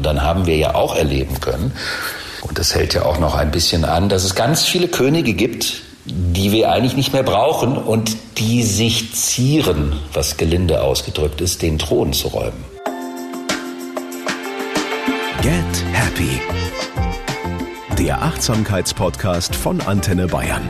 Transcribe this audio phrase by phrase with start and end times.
[0.00, 1.72] Und dann haben wir ja auch erleben können,
[2.40, 5.82] und das hält ja auch noch ein bisschen an, dass es ganz viele Könige gibt,
[6.06, 11.78] die wir eigentlich nicht mehr brauchen und die sich zieren, was gelinde ausgedrückt ist, den
[11.78, 12.64] Thron zu räumen.
[15.42, 16.40] Get Happy.
[17.98, 20.66] Der Achtsamkeitspodcast von Antenne Bayern.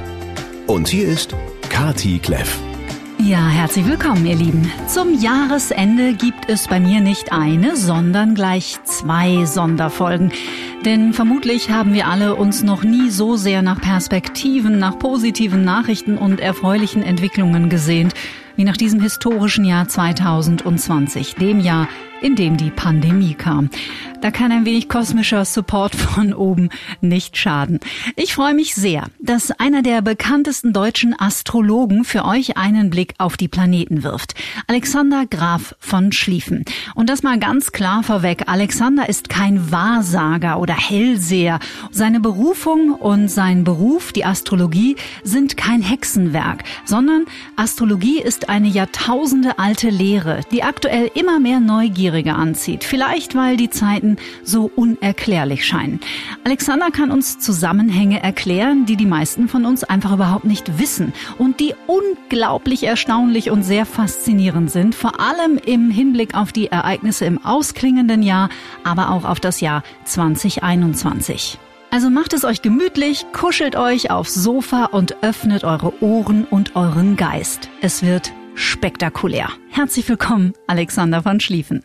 [0.67, 1.37] Und hier ist
[1.69, 2.59] Kati Kleff.
[3.31, 4.73] Ja, herzlich willkommen, ihr Lieben.
[4.89, 10.33] Zum Jahresende gibt es bei mir nicht eine, sondern gleich zwei Sonderfolgen.
[10.85, 16.19] Denn vermutlich haben wir alle uns noch nie so sehr nach Perspektiven, nach positiven Nachrichten
[16.19, 18.15] und erfreulichen Entwicklungen gesehnt,
[18.57, 21.87] wie nach diesem historischen Jahr 2020, dem Jahr,
[22.21, 23.71] in dem die Pandemie kam.
[24.20, 26.69] Da kann ein wenig kosmischer Support von oben
[27.01, 27.80] nicht schaden.
[28.16, 33.38] Ich freue mich sehr, dass einer der bekanntesten deutschen Astrologen für euch einen Blick auf
[33.38, 34.34] die Planeten wirft.
[34.66, 36.66] Alexander Graf von Schlieffen.
[36.95, 38.45] Und das mal ganz klar vorweg.
[38.46, 41.59] Alexander ist kein Wahrsager oder Hellseher.
[41.91, 47.24] Seine Berufung und sein Beruf, die Astrologie, sind kein Hexenwerk, sondern
[47.57, 52.85] Astrologie ist eine Jahrtausende alte Lehre, die aktuell immer mehr Neugierige anzieht.
[52.85, 56.01] Vielleicht, weil die Zeiten Zeiten so unerklärlich scheinen.
[56.45, 61.61] Alexander kann uns Zusammenhänge erklären, die die meisten von uns einfach überhaupt nicht wissen und
[61.61, 67.44] die unglaublich erstaunlich und sehr faszinierend sind, vor allem im Hinblick auf die Ereignisse im
[67.44, 68.49] ausklingenden Jahr,
[68.84, 71.59] aber auch auf das Jahr 2021.
[71.91, 77.16] Also macht es euch gemütlich, kuschelt euch aufs Sofa und öffnet eure Ohren und euren
[77.16, 77.69] Geist.
[77.81, 79.49] Es wird spektakulär.
[79.71, 81.83] Herzlich willkommen, Alexander von Schlieffen.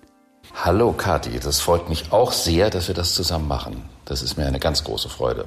[0.64, 3.84] Hallo Kathi, das freut mich auch sehr, dass wir das zusammen machen.
[4.06, 5.46] Das ist mir eine ganz große Freude.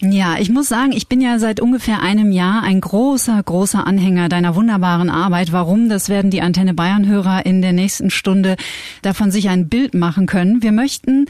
[0.00, 4.28] Ja, ich muss sagen, ich bin ja seit ungefähr einem Jahr ein großer, großer Anhänger
[4.28, 5.52] deiner wunderbaren Arbeit.
[5.52, 5.88] Warum?
[5.88, 8.56] Das werden die Antenne Bayern Hörer in der nächsten Stunde
[9.02, 10.62] davon sich ein Bild machen können.
[10.62, 11.26] Wir möchten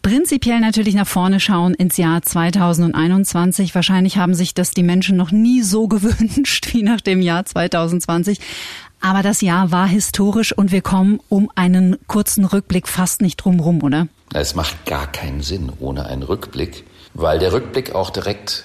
[0.00, 3.74] prinzipiell natürlich nach vorne schauen ins Jahr 2021.
[3.74, 8.38] Wahrscheinlich haben sich das die Menschen noch nie so gewünscht wie nach dem Jahr 2020.
[9.00, 13.60] Aber das Jahr war historisch und wir kommen um einen kurzen Rückblick fast nicht drum
[13.60, 14.08] rum, oder?
[14.32, 16.84] Es macht gar keinen Sinn ohne einen Rückblick,
[17.14, 18.64] weil der Rückblick auch direkt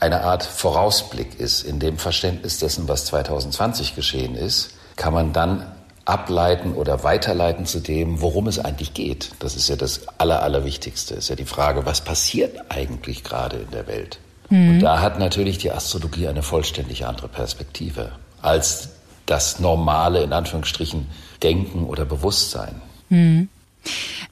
[0.00, 1.62] eine Art Vorausblick ist.
[1.62, 5.66] In dem Verständnis dessen, was 2020 geschehen ist, kann man dann
[6.04, 9.30] ableiten oder weiterleiten zu dem, worum es eigentlich geht.
[9.38, 11.14] Das ist ja das Aller, Allerwichtigste.
[11.14, 14.18] Ist ja die Frage, was passiert eigentlich gerade in der Welt?
[14.50, 14.70] Mhm.
[14.70, 18.88] Und da hat natürlich die Astrologie eine vollständig andere Perspektive als
[19.26, 21.06] das normale, in Anführungsstrichen,
[21.42, 22.80] Denken oder Bewusstsein.
[23.08, 23.48] Hm.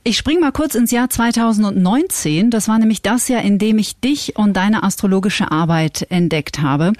[0.02, 2.50] Ich spring mal kurz ins Jahr 2019.
[2.50, 6.92] Das war nämlich das Jahr, in dem ich dich und deine astrologische Arbeit entdeckt habe.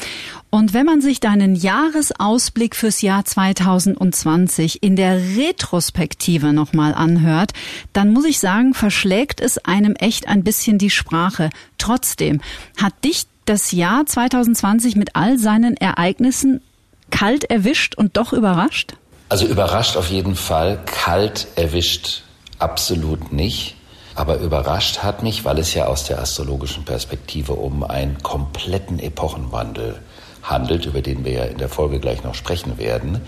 [0.51, 7.53] Und wenn man sich deinen Jahresausblick fürs Jahr 2020 in der Retrospektive nochmal anhört,
[7.93, 11.51] dann muss ich sagen, verschlägt es einem echt ein bisschen die Sprache.
[11.79, 12.41] Trotzdem
[12.77, 16.61] hat dich das Jahr 2020 mit all seinen Ereignissen
[17.11, 18.95] kalt erwischt und doch überrascht?
[19.29, 22.23] Also überrascht auf jeden Fall, kalt erwischt
[22.59, 23.77] absolut nicht.
[24.15, 30.01] Aber überrascht hat mich, weil es ja aus der astrologischen Perspektive um einen kompletten Epochenwandel
[30.43, 33.21] handelt, über den wir ja in der Folge gleich noch sprechen werden.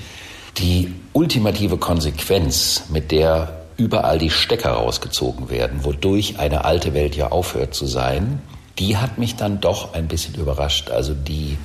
[0.59, 7.31] Die ultimative Konsequenz, mit der überall die Stecker rausgezogen werden, wodurch eine alte Welt ja
[7.31, 8.43] aufhört zu sein,
[8.79, 10.91] die hat mich dann doch ein bisschen überrascht.
[10.91, 11.57] Also die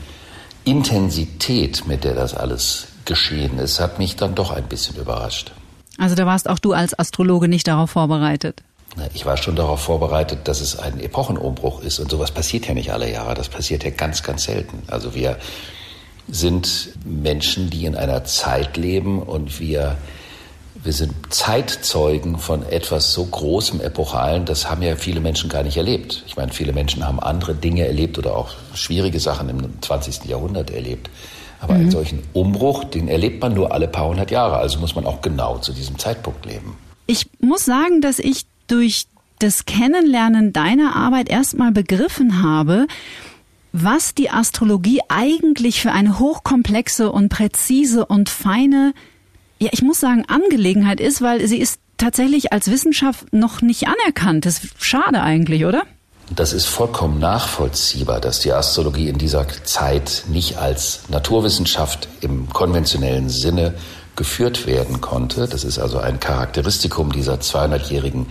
[0.68, 5.54] Intensität, mit der das alles geschehen ist, hat mich dann doch ein bisschen überrascht.
[5.98, 8.62] Also da warst auch du als Astrologe nicht darauf vorbereitet.
[9.14, 12.92] Ich war schon darauf vorbereitet, dass es ein Epochenumbruch ist und sowas passiert ja nicht
[12.92, 14.84] alle Jahre, das passiert ja ganz, ganz selten.
[14.88, 15.38] Also wir
[16.28, 19.98] sind Menschen, die in einer Zeit leben und wir
[20.88, 25.76] wir sind Zeitzeugen von etwas so großem, epochalen, das haben ja viele Menschen gar nicht
[25.76, 26.24] erlebt.
[26.28, 30.24] Ich meine, viele Menschen haben andere Dinge erlebt oder auch schwierige Sachen im 20.
[30.24, 31.10] Jahrhundert erlebt.
[31.60, 31.82] Aber mhm.
[31.82, 34.60] einen solchen Umbruch, den erlebt man nur alle paar hundert Jahre.
[34.60, 36.78] Also muss man auch genau zu diesem Zeitpunkt leben.
[37.06, 39.08] Ich muss sagen, dass ich durch
[39.40, 42.88] das Kennenlernen deiner Arbeit erstmal begriffen habe,
[43.74, 48.94] was die Astrologie eigentlich für eine hochkomplexe und präzise und feine
[49.60, 54.46] ja, ich muss sagen, Angelegenheit ist, weil sie ist tatsächlich als Wissenschaft noch nicht anerkannt.
[54.46, 55.84] Das ist schade eigentlich, oder?
[56.30, 63.30] Das ist vollkommen nachvollziehbar, dass die Astrologie in dieser Zeit nicht als Naturwissenschaft im konventionellen
[63.30, 63.76] Sinne
[64.18, 65.48] geführt werden konnte.
[65.48, 68.28] Das ist also ein Charakteristikum dieser 200-jährigen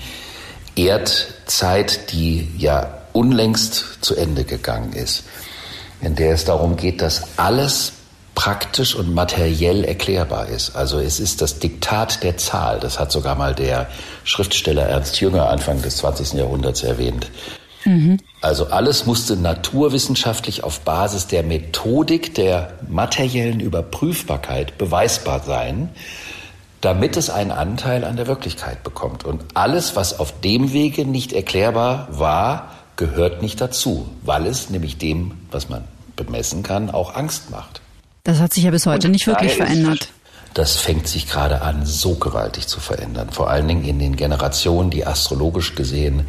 [0.75, 5.25] Erdzeit, die ja unlängst zu Ende gegangen ist,
[6.03, 7.93] in der es darum geht, dass alles
[8.37, 10.77] praktisch und materiell erklärbar ist.
[10.77, 12.79] Also es ist das Diktat der Zahl.
[12.79, 13.89] Das hat sogar mal der
[14.23, 16.35] Schriftsteller Ernst Jünger Anfang des 20.
[16.35, 17.29] Jahrhunderts erwähnt.
[17.85, 18.19] Mhm.
[18.43, 25.89] Also alles musste naturwissenschaftlich auf Basis der Methodik der materiellen Überprüfbarkeit beweisbar sein,
[26.83, 29.25] damit es einen Anteil an der Wirklichkeit bekommt.
[29.25, 34.99] Und alles, was auf dem Wege nicht erklärbar war, gehört nicht dazu, weil es nämlich
[34.99, 35.85] dem, was man
[36.17, 37.81] bemessen kann, auch Angst macht.
[38.27, 40.09] Das hat sich ja bis heute nicht wirklich verändert.
[40.53, 43.31] Das fängt sich gerade an, so gewaltig zu verändern.
[43.31, 46.27] Vor allen Dingen in den Generationen, die astrologisch gesehen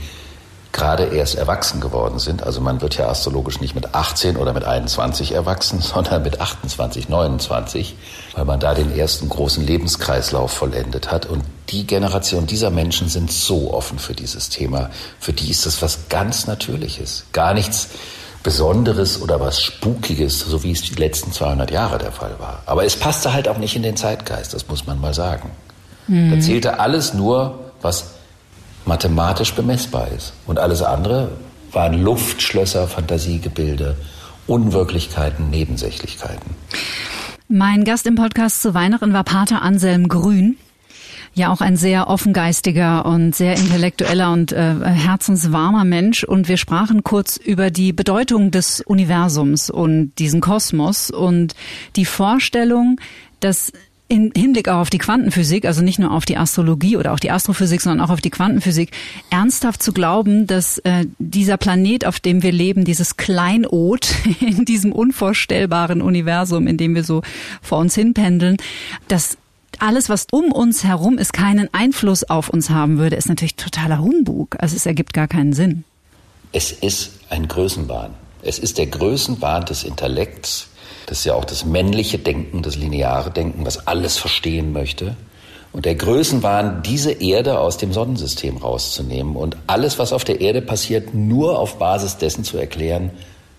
[0.71, 2.43] gerade erst erwachsen geworden sind.
[2.43, 7.09] Also man wird ja astrologisch nicht mit 18 oder mit 21 erwachsen, sondern mit 28,
[7.09, 7.95] 29,
[8.35, 11.25] weil man da den ersten großen Lebenskreislauf vollendet hat.
[11.25, 14.91] Und die Generation dieser Menschen sind so offen für dieses Thema.
[15.19, 17.25] Für die ist das was ganz Natürliches.
[17.33, 17.89] Gar nichts
[18.47, 22.63] Besonderes oder was Spukiges, so wie es die letzten 200 Jahre der Fall war.
[22.65, 25.51] Aber es passte halt auch nicht in den Zeitgeist, das muss man mal sagen.
[26.07, 26.31] Mhm.
[26.31, 28.11] Da zählte alles nur, was
[28.85, 30.31] mathematisch bemessbar ist.
[30.45, 31.31] Und alles andere
[31.73, 33.97] waren Luftschlösser, Fantasiegebilde,
[34.47, 36.55] Unwirklichkeiten, Nebensächlichkeiten.
[37.49, 40.55] Mein Gast im Podcast zu Weihnachten war Pater Anselm Grün.
[41.37, 46.23] Ja, auch ein sehr offengeistiger und sehr intellektueller und äh, herzenswarmer Mensch.
[46.23, 51.53] Und wir sprachen kurz über die Bedeutung des Universums und diesen Kosmos und
[51.95, 52.99] die Vorstellung,
[53.39, 53.71] dass
[54.07, 57.29] in Hinblick auch auf die Quantenphysik, also nicht nur auf die Astrologie oder auch die
[57.29, 58.89] Astrophysik, sondern auch auf die Quantenphysik,
[59.29, 64.91] ernsthaft zu glauben, dass äh, dieser Planet, auf dem wir leben, dieses Kleinod in diesem
[64.91, 67.21] unvorstellbaren Universum, in dem wir so
[67.61, 68.57] vor uns hinpendeln,
[69.07, 69.37] dass
[69.79, 73.99] alles, was um uns herum ist, keinen Einfluss auf uns haben würde, ist natürlich totaler
[73.99, 74.55] Humbug.
[74.59, 75.83] Also es ergibt gar keinen Sinn.
[76.51, 78.13] Es ist ein Größenwahn.
[78.41, 80.69] Es ist der Größenwahn des Intellekts,
[81.07, 85.15] das ist ja auch das männliche Denken, das lineare Denken, was alles verstehen möchte.
[85.73, 90.61] Und der Größenwahn, diese Erde aus dem Sonnensystem rauszunehmen und alles, was auf der Erde
[90.61, 93.11] passiert, nur auf Basis dessen zu erklären,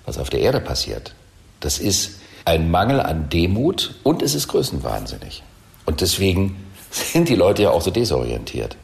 [0.05, 1.15] was auf der Erde passiert.
[1.61, 5.43] Das ist ein Mangel an Demut und es ist größenwahnsinnig.
[5.89, 6.55] Und deswegen
[6.91, 8.77] sind die Leute ja auch so desorientiert.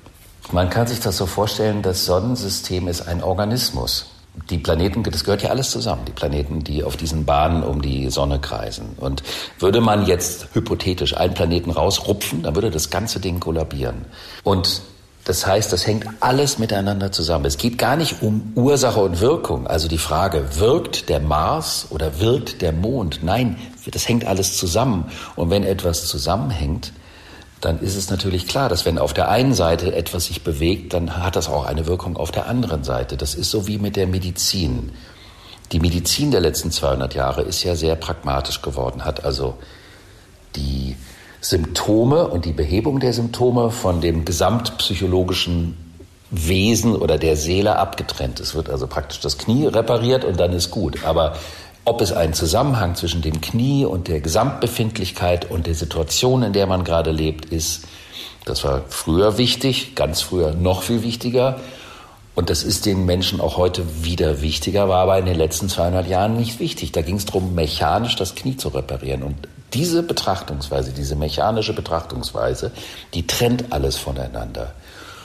[0.53, 4.07] Man kann sich das so vorstellen, das Sonnensystem ist ein Organismus
[4.51, 8.11] die Planeten, das gehört ja alles zusammen, die Planeten, die auf diesen Bahnen um die
[8.11, 8.97] Sonne kreisen.
[8.97, 9.23] Und
[9.59, 14.07] würde man jetzt hypothetisch einen Planeten rausrupfen, dann würde das ganze Ding kollabieren.
[14.43, 14.83] Und
[15.25, 17.47] das heißt, das hängt alles miteinander zusammen.
[17.47, 19.67] Es geht gar nicht um Ursache und Wirkung.
[19.67, 23.21] Also die Frage, wirkt der Mars oder wirkt der Mond?
[23.23, 23.57] Nein,
[23.91, 25.07] das hängt alles zusammen.
[25.37, 26.93] Und wenn etwas zusammenhängt,
[27.61, 31.17] dann ist es natürlich klar, dass wenn auf der einen Seite etwas sich bewegt, dann
[31.17, 33.17] hat das auch eine Wirkung auf der anderen Seite.
[33.17, 34.93] Das ist so wie mit der Medizin.
[35.73, 39.55] Die Medizin der letzten 200 Jahre ist ja sehr pragmatisch geworden, hat also
[40.57, 40.95] die
[41.41, 45.77] Symptome und die Behebung der Symptome von dem gesamtpsychologischen
[46.31, 48.41] Wesen oder der Seele abgetrennt.
[48.41, 51.05] Es wird also praktisch das Knie repariert und dann ist gut.
[51.05, 51.37] Aber
[51.85, 56.67] ob es einen Zusammenhang zwischen dem Knie und der Gesamtbefindlichkeit und der Situation, in der
[56.67, 57.87] man gerade lebt, ist,
[58.45, 61.61] das war früher wichtig, ganz früher noch viel wichtiger.
[62.35, 66.09] Und das ist den Menschen auch heute wieder wichtiger, war aber in den letzten 200
[66.09, 66.91] Jahren nicht wichtig.
[66.93, 69.23] Da ging es darum, mechanisch das Knie zu reparieren.
[69.23, 69.37] Und
[69.73, 72.73] diese Betrachtungsweise, diese mechanische Betrachtungsweise,
[73.13, 74.73] die trennt alles voneinander.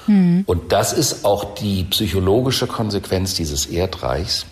[0.08, 0.44] Mhm.
[0.46, 4.46] Und das ist auch die psychologische Konsequenz dieses Erdreichs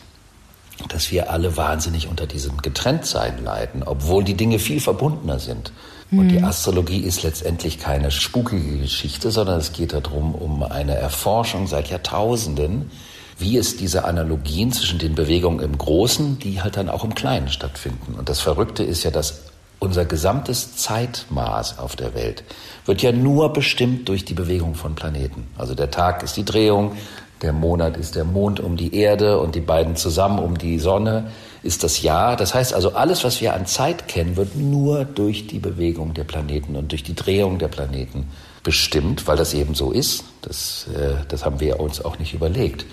[0.89, 5.71] dass wir alle wahnsinnig unter diesem Getrenntsein leiden, obwohl die Dinge viel verbundener sind.
[6.09, 6.45] Und die mhm.
[6.45, 12.91] Astrologie ist letztendlich keine spukige Geschichte, sondern es geht darum, um eine Erforschung seit Jahrtausenden,
[13.37, 17.49] wie es diese Analogien zwischen den Bewegungen im Großen, die halt dann auch im Kleinen
[17.49, 18.15] stattfinden.
[18.15, 19.41] Und das Verrückte ist ja, dass
[19.79, 22.43] unser gesamtes Zeitmaß auf der Welt
[22.85, 25.47] wird ja nur bestimmt durch die Bewegung von Planeten.
[25.57, 26.93] Also der Tag ist die Drehung,
[27.41, 31.31] der Monat ist der Mond um die Erde und die beiden zusammen um die Sonne
[31.63, 32.35] ist das Jahr.
[32.35, 36.23] Das heißt also, alles, was wir an Zeit kennen, wird nur durch die Bewegung der
[36.23, 38.27] Planeten und durch die Drehung der Planeten
[38.63, 40.23] bestimmt, weil das eben so ist.
[40.41, 42.85] Das, äh, das haben wir uns auch nicht überlegt.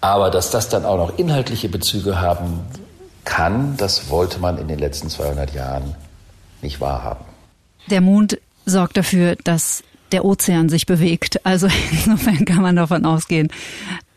[0.00, 2.60] Aber dass das dann auch noch inhaltliche Bezüge haben
[3.24, 5.94] kann, das wollte man in den letzten 200 Jahren
[6.62, 7.24] nicht wahrhaben.
[7.90, 9.82] Der Mond sorgt dafür, dass
[10.14, 11.44] der Ozean sich bewegt.
[11.44, 13.48] Also insofern kann man davon ausgehen,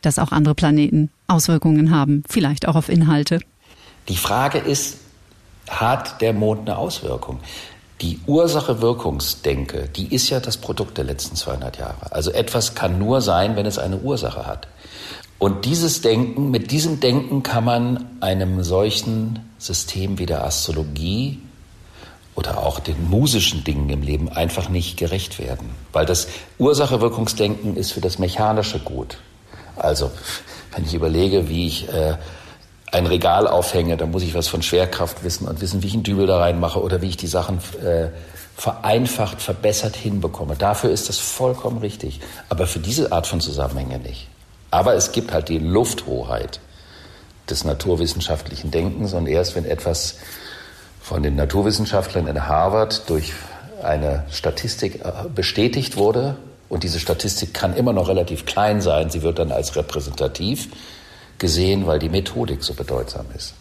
[0.02, 3.40] dass auch andere Planeten Auswirkungen haben, vielleicht auch auf Inhalte.
[4.08, 5.00] Die Frage ist,
[5.68, 7.40] hat der Mond eine Auswirkung?
[8.00, 12.12] Die Ursache-Wirkungsdenke, die ist ja das Produkt der letzten 200 Jahre.
[12.12, 14.68] Also etwas kann nur sein, wenn es eine Ursache hat.
[15.40, 21.42] Und dieses Denken, mit diesem Denken kann man einem solchen System wie der Astrologie
[22.38, 25.72] oder auch den musischen Dingen im Leben einfach nicht gerecht werden.
[25.92, 26.28] Weil das
[26.60, 29.18] Ursache-Wirkungsdenken ist für das Mechanische gut.
[29.76, 30.12] Also,
[30.76, 32.16] wenn ich überlege, wie ich äh,
[32.92, 36.04] ein Regal aufhänge, dann muss ich was von Schwerkraft wissen und wissen, wie ich einen
[36.04, 38.10] Dübel da reinmache oder wie ich die Sachen äh,
[38.56, 40.56] vereinfacht, verbessert hinbekomme.
[40.56, 42.20] Dafür ist das vollkommen richtig.
[42.50, 44.28] Aber für diese Art von Zusammenhänge nicht.
[44.70, 46.60] Aber es gibt halt die Lufthoheit
[47.50, 50.18] des naturwissenschaftlichen Denkens und erst wenn etwas
[51.08, 53.32] von den Naturwissenschaftlern in Harvard durch
[53.82, 56.36] eine Statistik äh, bestätigt wurde,
[56.68, 60.68] und diese Statistik kann immer noch relativ klein sein, sie wird dann als repräsentativ
[61.38, 63.54] gesehen, weil die Methodik so bedeutsam ist.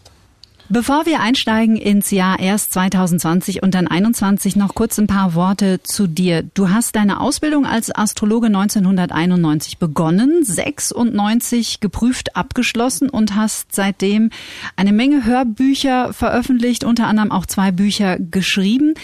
[0.69, 5.81] Bevor wir einsteigen ins Jahr erst 2020 und dann 21 noch kurz ein paar Worte
[5.85, 6.43] zu dir.
[6.43, 14.31] Du hast deine Ausbildung als Astrologe 1991 begonnen, 96 geprüft abgeschlossen und hast seitdem
[14.75, 18.95] eine Menge Hörbücher veröffentlicht, unter anderem auch zwei Bücher geschrieben.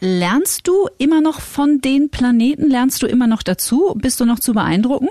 [0.00, 2.68] Lernst du immer noch von den Planeten?
[2.68, 3.94] Lernst du immer noch dazu?
[3.96, 5.08] Bist du noch zu beeindrucken?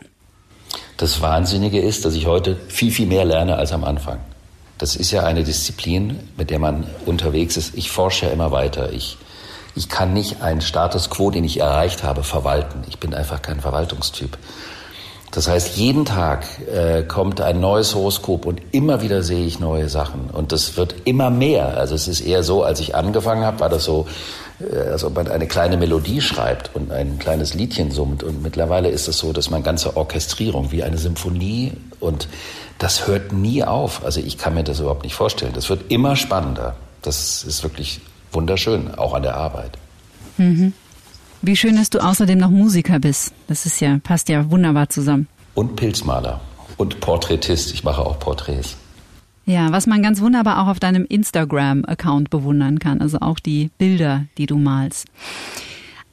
[0.97, 4.19] Das Wahnsinnige ist, dass ich heute viel, viel mehr lerne als am Anfang.
[4.77, 7.75] Das ist ja eine Disziplin, mit der man unterwegs ist.
[7.75, 8.93] Ich forsche ja immer weiter.
[8.93, 9.17] Ich,
[9.75, 12.83] ich kann nicht einen Status quo, den ich erreicht habe, verwalten.
[12.87, 14.37] Ich bin einfach kein Verwaltungstyp.
[15.31, 19.89] Das heißt, jeden Tag äh, kommt ein neues Horoskop und immer wieder sehe ich neue
[19.89, 20.29] Sachen.
[20.31, 21.77] Und das wird immer mehr.
[21.77, 24.07] Also es ist eher so, als ich angefangen habe, war das so,
[24.59, 28.23] als ob man eine kleine Melodie schreibt und ein kleines Liedchen summt.
[28.23, 32.27] Und mittlerweile ist es so, dass man ganze Orchestrierung wie eine Symphonie und
[32.79, 34.03] das hört nie auf.
[34.03, 35.53] Also ich kann mir das überhaupt nicht vorstellen.
[35.53, 36.75] Das wird immer spannender.
[37.01, 39.77] Das ist wirklich wunderschön, auch an der Arbeit.
[40.37, 40.73] Mhm.
[41.41, 43.33] Wie schön, dass du außerdem noch Musiker bist.
[43.47, 45.27] Das ist ja, passt ja wunderbar zusammen.
[45.53, 46.41] Und Pilzmaler
[46.77, 47.73] und Porträtist.
[47.73, 48.75] Ich mache auch Porträts.
[49.47, 52.99] Ja, was man ganz wunderbar auch auf deinem Instagram-Account bewundern kann.
[52.99, 55.07] Also auch die Bilder, die du malst.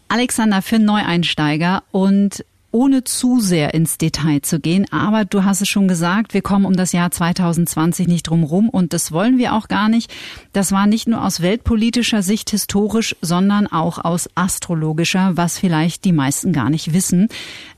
[0.07, 4.85] Alexander, für Neueinsteiger und ohne zu sehr ins Detail zu gehen.
[4.90, 8.69] Aber du hast es schon gesagt, wir kommen um das Jahr 2020 nicht drum rum
[8.69, 10.12] und das wollen wir auch gar nicht.
[10.52, 16.11] Das war nicht nur aus weltpolitischer Sicht historisch, sondern auch aus astrologischer, was vielleicht die
[16.11, 17.28] meisten gar nicht wissen.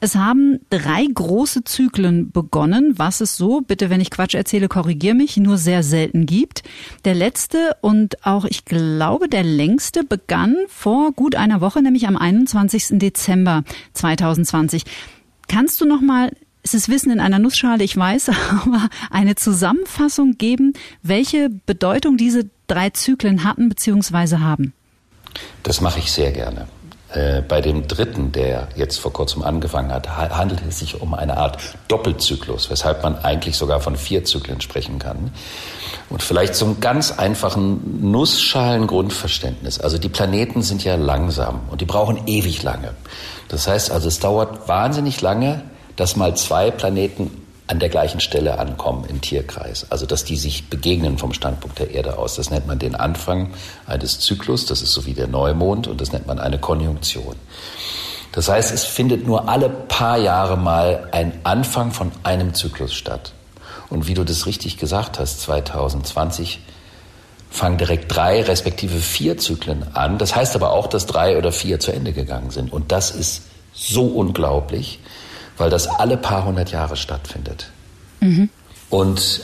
[0.00, 5.14] Es haben drei große Zyklen begonnen, was es so, bitte wenn ich Quatsch erzähle, korrigier
[5.14, 6.62] mich, nur sehr selten gibt.
[7.04, 12.16] Der letzte und auch ich glaube der längste begann vor gut einer Woche, nämlich am
[12.16, 12.98] 21.
[12.98, 13.62] Dezember
[13.92, 14.85] 2020.
[15.48, 16.30] Kannst du noch mal
[16.66, 22.50] es ist Wissen in einer Nussschale, ich weiß, aber eine Zusammenfassung geben, welche Bedeutung diese
[22.66, 24.38] drei Zyklen hatten bzw.
[24.38, 24.72] haben?
[25.62, 26.66] Das mache ich sehr gerne.
[27.10, 31.36] Äh, bei dem dritten, der jetzt vor kurzem angefangen hat, handelt es sich um eine
[31.36, 35.30] Art Doppelzyklus, weshalb man eigentlich sogar von vier Zyklen sprechen kann.
[36.10, 39.78] Und vielleicht zum ganz einfachen Nussschalen-Grundverständnis.
[39.78, 42.90] Also die Planeten sind ja langsam und die brauchen ewig lange.
[43.48, 45.62] Das heißt also, es dauert wahnsinnig lange,
[45.94, 49.90] dass mal zwei Planeten an der gleichen Stelle ankommen im Tierkreis.
[49.90, 52.36] Also dass die sich begegnen vom Standpunkt der Erde aus.
[52.36, 53.50] Das nennt man den Anfang
[53.86, 57.36] eines Zyklus, das ist so wie der Neumond und das nennt man eine Konjunktion.
[58.32, 63.32] Das heißt, es findet nur alle paar Jahre mal ein Anfang von einem Zyklus statt.
[63.88, 66.60] Und wie du das richtig gesagt hast, 2020
[67.50, 70.18] fangen direkt drei respektive vier Zyklen an.
[70.18, 72.72] Das heißt aber auch, dass drei oder vier zu Ende gegangen sind.
[72.72, 74.98] Und das ist so unglaublich,
[75.56, 77.70] weil das alle paar hundert Jahre stattfindet.
[78.20, 78.50] Mhm.
[78.90, 79.40] Und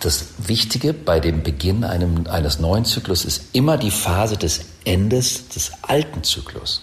[0.00, 5.48] das Wichtige bei dem Beginn einem, eines neuen Zyklus ist immer die Phase des Endes
[5.48, 6.82] des alten Zyklus.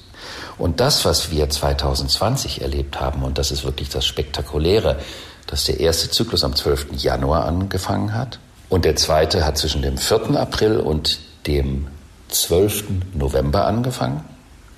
[0.58, 5.00] Und das, was wir 2020 erlebt haben, und das ist wirklich das Spektakuläre,
[5.48, 6.88] dass der erste Zyklus am 12.
[6.98, 10.40] Januar angefangen hat und der zweite hat zwischen dem 4.
[10.40, 11.88] April und dem
[12.30, 12.84] 12.
[13.14, 14.24] November angefangen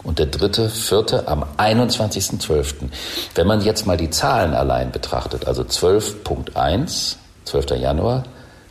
[0.03, 2.89] und der dritte, vierte am 21.12.
[3.35, 7.15] Wenn man jetzt mal die Zahlen allein betrachtet, also 12.1,
[7.45, 7.71] 12.
[7.71, 8.23] Januar,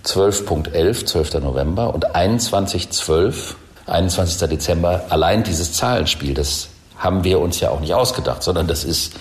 [0.05, 1.35] 12.11, 12.
[1.35, 3.55] November und 21.12,
[3.87, 4.49] 21.
[4.49, 9.15] Dezember, allein dieses Zahlenspiel, das haben wir uns ja auch nicht ausgedacht, sondern das ist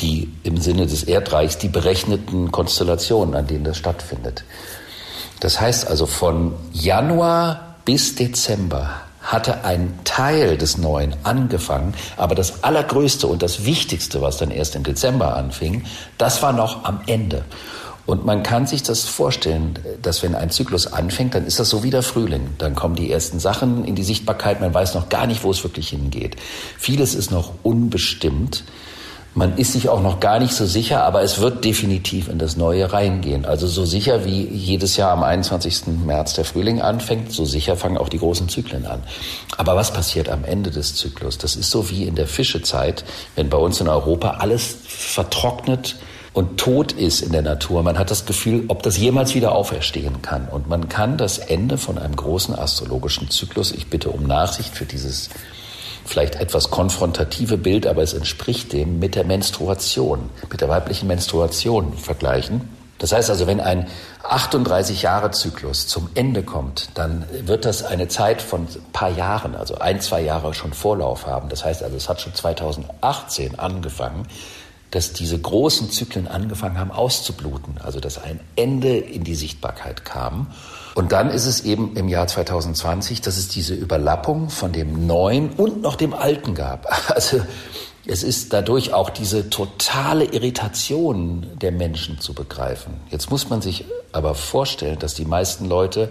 [0.00, 4.44] die im Sinne des Erdreichs die berechneten Konstellationen, an denen das stattfindet.
[5.40, 12.62] Das heißt also von Januar bis Dezember hatte ein Teil des Neuen angefangen, aber das
[12.62, 15.84] Allergrößte und das Wichtigste, was dann erst im Dezember anfing,
[16.18, 17.44] das war noch am Ende.
[18.06, 21.82] Und man kann sich das vorstellen, dass wenn ein Zyklus anfängt, dann ist das so
[21.82, 22.50] wie der Frühling.
[22.58, 25.64] Dann kommen die ersten Sachen in die Sichtbarkeit, man weiß noch gar nicht, wo es
[25.64, 26.36] wirklich hingeht.
[26.78, 28.64] Vieles ist noch unbestimmt.
[29.36, 32.56] Man ist sich auch noch gar nicht so sicher, aber es wird definitiv in das
[32.56, 33.44] Neue reingehen.
[33.44, 35.86] Also so sicher wie jedes Jahr am 21.
[36.06, 39.02] März der Frühling anfängt, so sicher fangen auch die großen Zyklen an.
[39.56, 41.36] Aber was passiert am Ende des Zyklus?
[41.36, 45.96] Das ist so wie in der Fischezeit, wenn bei uns in Europa alles vertrocknet
[46.32, 47.82] und tot ist in der Natur.
[47.82, 50.48] Man hat das Gefühl, ob das jemals wieder auferstehen kann.
[50.48, 54.84] Und man kann das Ende von einem großen astrologischen Zyklus, ich bitte um Nachsicht für
[54.84, 55.30] dieses
[56.04, 61.96] vielleicht etwas konfrontative Bild, aber es entspricht dem mit der Menstruation, mit der weiblichen Menstruation
[61.96, 62.68] vergleichen.
[62.98, 63.88] Das heißt also, wenn ein
[64.22, 69.54] 38 Jahre Zyklus zum Ende kommt, dann wird das eine Zeit von ein paar Jahren,
[69.56, 71.48] also ein, zwei Jahre schon Vorlauf haben.
[71.48, 74.26] Das heißt also, es hat schon 2018 angefangen,
[74.90, 80.46] dass diese großen Zyklen angefangen haben auszubluten, also dass ein Ende in die Sichtbarkeit kam.
[80.94, 85.50] Und dann ist es eben im Jahr 2020, dass es diese Überlappung von dem Neuen
[85.50, 86.86] und noch dem Alten gab.
[87.14, 87.40] Also
[88.06, 93.00] es ist dadurch auch diese totale Irritation der Menschen zu begreifen.
[93.10, 96.10] Jetzt muss man sich aber vorstellen, dass die meisten Leute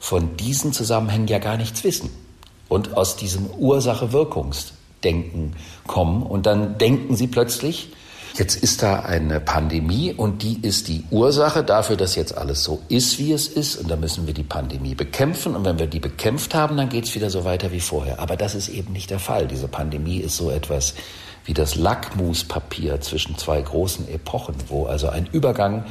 [0.00, 2.10] von diesen Zusammenhängen ja gar nichts wissen
[2.68, 5.54] und aus diesem Ursache-Wirkungsdenken
[5.86, 6.24] kommen.
[6.24, 7.92] Und dann denken sie plötzlich,
[8.34, 12.80] Jetzt ist da eine Pandemie und die ist die Ursache dafür, dass jetzt alles so
[12.88, 13.76] ist, wie es ist.
[13.76, 15.56] Und da müssen wir die Pandemie bekämpfen.
[15.56, 18.20] Und wenn wir die bekämpft haben, dann geht es wieder so weiter wie vorher.
[18.20, 19.48] Aber das ist eben nicht der Fall.
[19.48, 20.94] Diese Pandemie ist so etwas
[21.44, 25.84] wie das Lackmuspapier zwischen zwei großen Epochen, wo also ein Übergang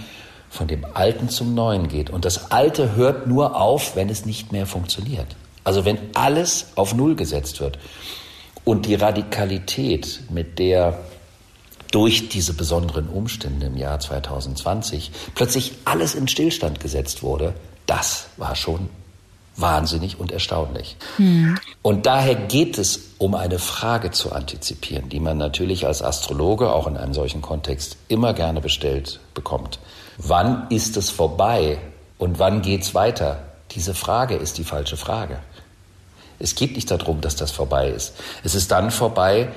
[0.49, 2.09] von dem Alten zum Neuen geht.
[2.09, 5.35] Und das Alte hört nur auf, wenn es nicht mehr funktioniert.
[5.63, 7.77] Also wenn alles auf Null gesetzt wird.
[8.63, 10.99] Und die Radikalität, mit der
[11.97, 17.55] durch diese besonderen Umstände im Jahr 2020 plötzlich alles in Stillstand gesetzt wurde,
[17.87, 18.87] das war schon
[19.55, 20.95] wahnsinnig und erstaunlich.
[21.15, 21.57] Hm.
[21.81, 26.85] Und daher geht es um eine Frage zu antizipieren, die man natürlich als Astrologe auch
[26.85, 29.79] in einem solchen Kontext immer gerne bestellt bekommt.
[30.19, 31.79] Wann ist es vorbei
[32.19, 33.39] und wann geht's weiter?
[33.71, 35.39] Diese Frage ist die falsche Frage.
[36.37, 38.13] Es geht nicht darum, dass das vorbei ist.
[38.43, 39.49] Es ist dann vorbei,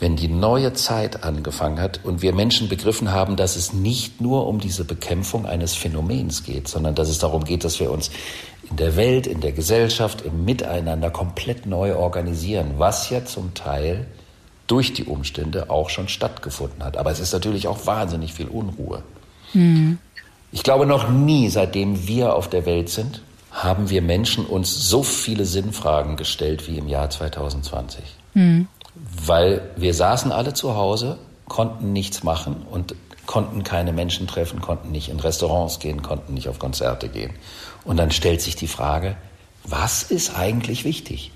[0.00, 4.46] wenn die neue Zeit angefangen hat und wir Menschen begriffen haben, dass es nicht nur
[4.46, 8.10] um diese Bekämpfung eines Phänomens geht, sondern dass es darum geht, dass wir uns
[8.68, 14.06] in der Welt, in der Gesellschaft, im Miteinander komplett neu organisieren, was ja zum Teil
[14.66, 16.96] durch die Umstände auch schon stattgefunden hat.
[16.96, 19.02] Aber es ist natürlich auch wahnsinnig viel Unruhe.
[19.52, 19.98] Mhm.
[20.50, 25.02] Ich glaube, noch nie, seitdem wir auf der Welt sind, haben wir Menschen uns so
[25.02, 28.02] viele Sinnfragen gestellt wie im Jahr 2020.
[28.34, 28.66] Mhm
[29.26, 32.94] weil wir saßen alle zu Hause, konnten nichts machen und
[33.26, 37.32] konnten keine Menschen treffen, konnten nicht in Restaurants gehen, konnten nicht auf Konzerte gehen.
[37.84, 39.16] Und dann stellt sich die Frage,
[39.64, 41.32] was ist eigentlich wichtig?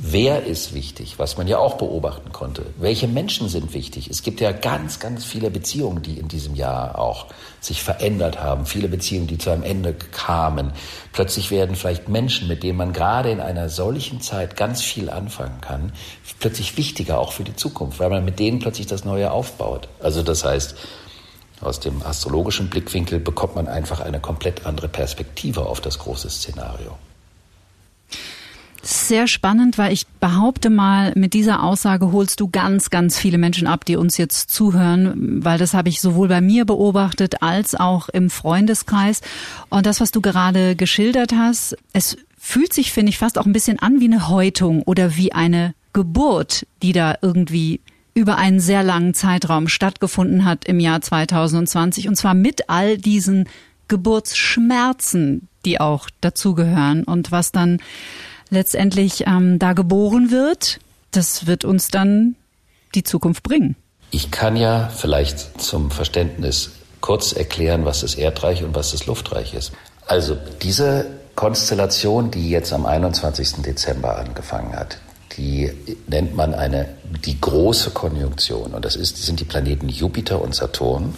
[0.00, 2.64] Wer ist wichtig, was man ja auch beobachten konnte?
[2.78, 4.08] Welche Menschen sind wichtig?
[4.08, 7.26] Es gibt ja ganz, ganz viele Beziehungen, die in diesem Jahr auch
[7.60, 8.64] sich verändert haben.
[8.64, 10.72] Viele Beziehungen, die zu einem Ende kamen.
[11.12, 15.60] Plötzlich werden vielleicht Menschen, mit denen man gerade in einer solchen Zeit ganz viel anfangen
[15.60, 15.92] kann,
[16.38, 19.88] plötzlich wichtiger auch für die Zukunft, weil man mit denen plötzlich das Neue aufbaut.
[19.98, 20.76] Also das heißt,
[21.60, 26.96] aus dem astrologischen Blickwinkel bekommt man einfach eine komplett andere Perspektive auf das große Szenario.
[28.82, 33.66] Sehr spannend, weil ich behaupte mal, mit dieser Aussage holst du ganz, ganz viele Menschen
[33.66, 38.08] ab, die uns jetzt zuhören, weil das habe ich sowohl bei mir beobachtet als auch
[38.08, 39.20] im Freundeskreis.
[39.68, 43.52] Und das, was du gerade geschildert hast, es fühlt sich, finde ich, fast auch ein
[43.52, 47.80] bisschen an wie eine Häutung oder wie eine Geburt, die da irgendwie
[48.14, 53.48] über einen sehr langen Zeitraum stattgefunden hat im Jahr 2020 und zwar mit all diesen
[53.88, 57.80] Geburtsschmerzen, die auch dazugehören und was dann
[58.50, 60.80] letztendlich ähm, da geboren wird,
[61.10, 62.36] das wird uns dann
[62.94, 63.76] die Zukunft bringen.
[64.10, 69.54] Ich kann ja vielleicht zum Verständnis kurz erklären, was das Erdreich und was das Luftreich
[69.54, 69.72] ist.
[70.06, 73.62] Also diese Konstellation, die jetzt am 21.
[73.62, 74.98] Dezember angefangen hat,
[75.36, 75.70] die
[76.08, 76.88] nennt man eine,
[77.24, 78.72] die große Konjunktion.
[78.74, 81.14] Und das ist, sind die Planeten Jupiter und Saturn.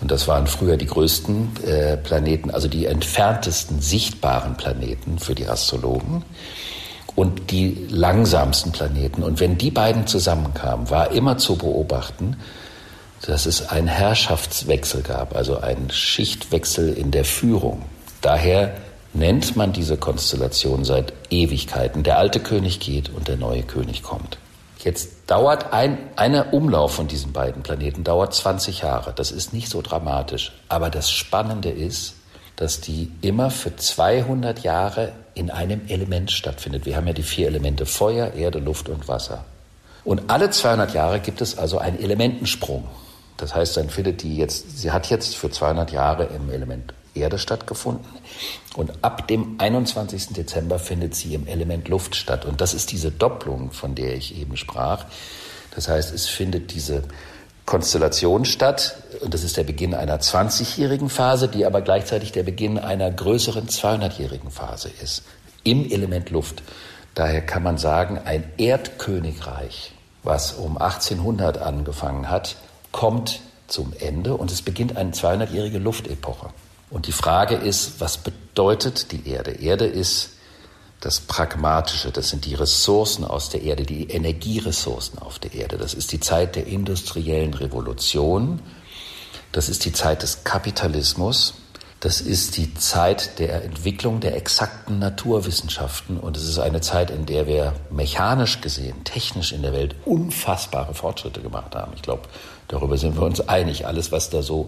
[0.00, 5.46] Und das waren früher die größten äh, Planeten, also die entferntesten sichtbaren Planeten für die
[5.46, 6.24] Astrologen
[7.16, 9.22] und die langsamsten Planeten.
[9.22, 12.36] Und wenn die beiden zusammenkamen, war immer zu beobachten,
[13.26, 17.82] dass es einen Herrschaftswechsel gab, also einen Schichtwechsel in der Führung.
[18.22, 18.74] Daher
[19.12, 22.02] nennt man diese Konstellation seit Ewigkeiten.
[22.02, 24.38] Der alte König geht und der neue König kommt.
[24.82, 29.12] Jetzt dauert ein eine Umlauf von diesen beiden Planeten dauert 20 Jahre.
[29.14, 30.52] Das ist nicht so dramatisch.
[30.68, 32.14] Aber das Spannende ist,
[32.56, 36.86] dass die immer für 200 Jahre in einem Element stattfindet.
[36.86, 39.44] Wir haben ja die vier Elemente Feuer, Erde, Luft und Wasser.
[40.04, 42.88] Und alle 200 Jahre gibt es also einen Elementensprung.
[43.36, 47.38] Das heißt, dann findet die jetzt, sie hat jetzt für 200 Jahre im Element Erde
[47.38, 48.06] stattgefunden.
[48.76, 50.28] Und ab dem 21.
[50.28, 52.44] Dezember findet sie im Element Luft statt.
[52.44, 55.06] Und das ist diese Doppelung, von der ich eben sprach.
[55.74, 57.02] Das heißt, es findet diese
[57.66, 58.96] Konstellation statt.
[59.20, 63.68] Und das ist der Beginn einer 20-jährigen Phase, die aber gleichzeitig der Beginn einer größeren
[63.68, 65.22] 200-jährigen Phase ist.
[65.62, 66.62] Im Element Luft.
[67.14, 69.92] Daher kann man sagen, ein Erdkönigreich,
[70.22, 72.56] was um 1800 angefangen hat,
[72.92, 76.50] kommt zum Ende und es beginnt eine 200-jährige Luftepoche.
[76.90, 79.52] Und die Frage ist, was bedeutet die Erde?
[79.52, 80.30] Erde ist
[81.00, 85.78] das Pragmatische, das sind die Ressourcen aus der Erde, die Energieressourcen auf der Erde.
[85.78, 88.60] Das ist die Zeit der industriellen Revolution,
[89.52, 91.54] das ist die Zeit des Kapitalismus,
[92.00, 97.26] das ist die Zeit der Entwicklung der exakten Naturwissenschaften und es ist eine Zeit, in
[97.26, 101.92] der wir mechanisch gesehen, technisch in der Welt unfassbare Fortschritte gemacht haben.
[101.94, 102.22] Ich glaube,
[102.68, 103.86] darüber sind wir uns einig.
[103.86, 104.66] Alles, was da so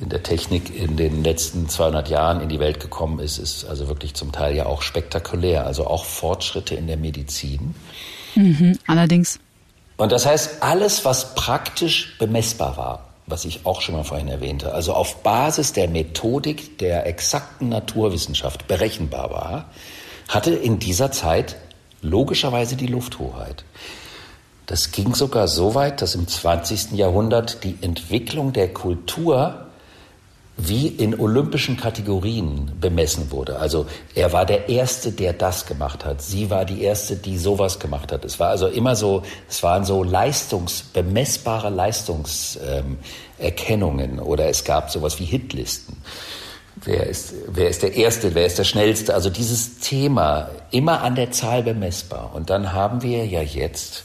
[0.00, 3.88] in der Technik in den letzten 200 Jahren in die Welt gekommen ist, ist also
[3.88, 5.66] wirklich zum Teil ja auch spektakulär.
[5.66, 7.74] Also auch Fortschritte in der Medizin.
[8.34, 9.38] Mhm, allerdings.
[9.96, 14.72] Und das heißt, alles, was praktisch bemessbar war, was ich auch schon mal vorhin erwähnte,
[14.72, 19.70] also auf Basis der Methodik der exakten Naturwissenschaft berechenbar war,
[20.28, 21.56] hatte in dieser Zeit
[22.00, 23.64] logischerweise die Lufthoheit.
[24.66, 26.92] Das ging sogar so weit, dass im 20.
[26.92, 29.66] Jahrhundert die Entwicklung der Kultur
[30.68, 33.58] wie in olympischen Kategorien bemessen wurde.
[33.58, 36.20] Also er war der Erste, der das gemacht hat.
[36.22, 38.24] Sie war die Erste, die sowas gemacht hat.
[38.24, 44.90] Es war also immer so, es waren so Leistungs, bemessbare Leistungserkennungen ähm, oder es gab
[44.90, 45.96] sowas wie Hitlisten.
[46.84, 49.14] Wer ist, wer ist der Erste, wer ist der Schnellste?
[49.14, 52.32] Also dieses Thema immer an der Zahl bemessbar.
[52.34, 54.04] Und dann haben wir ja jetzt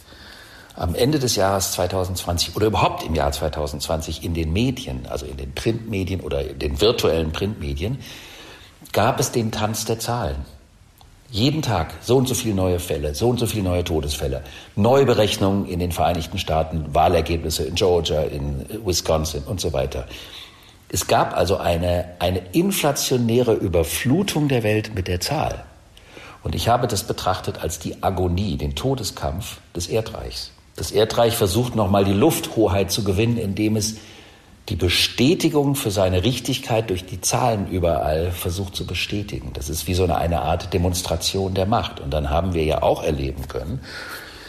[0.75, 5.37] am Ende des Jahres 2020 oder überhaupt im Jahr 2020 in den Medien, also in
[5.37, 7.99] den Printmedien oder in den virtuellen Printmedien,
[8.91, 10.45] gab es den Tanz der Zahlen.
[11.31, 14.43] Jeden Tag so und so viele neue Fälle, so und so viele neue Todesfälle,
[14.75, 20.07] Neuberechnungen in den Vereinigten Staaten, Wahlergebnisse in Georgia, in Wisconsin und so weiter.
[20.89, 25.65] Es gab also eine, eine inflationäre Überflutung der Welt mit der Zahl.
[26.43, 30.51] Und ich habe das betrachtet als die Agonie, den Todeskampf des Erdreichs.
[30.75, 33.95] Das Erdreich versucht nochmal die Lufthoheit zu gewinnen, indem es
[34.69, 39.51] die Bestätigung für seine Richtigkeit durch die Zahlen überall versucht zu bestätigen.
[39.53, 41.99] Das ist wie so eine, eine Art Demonstration der Macht.
[41.99, 43.79] Und dann haben wir ja auch erleben können,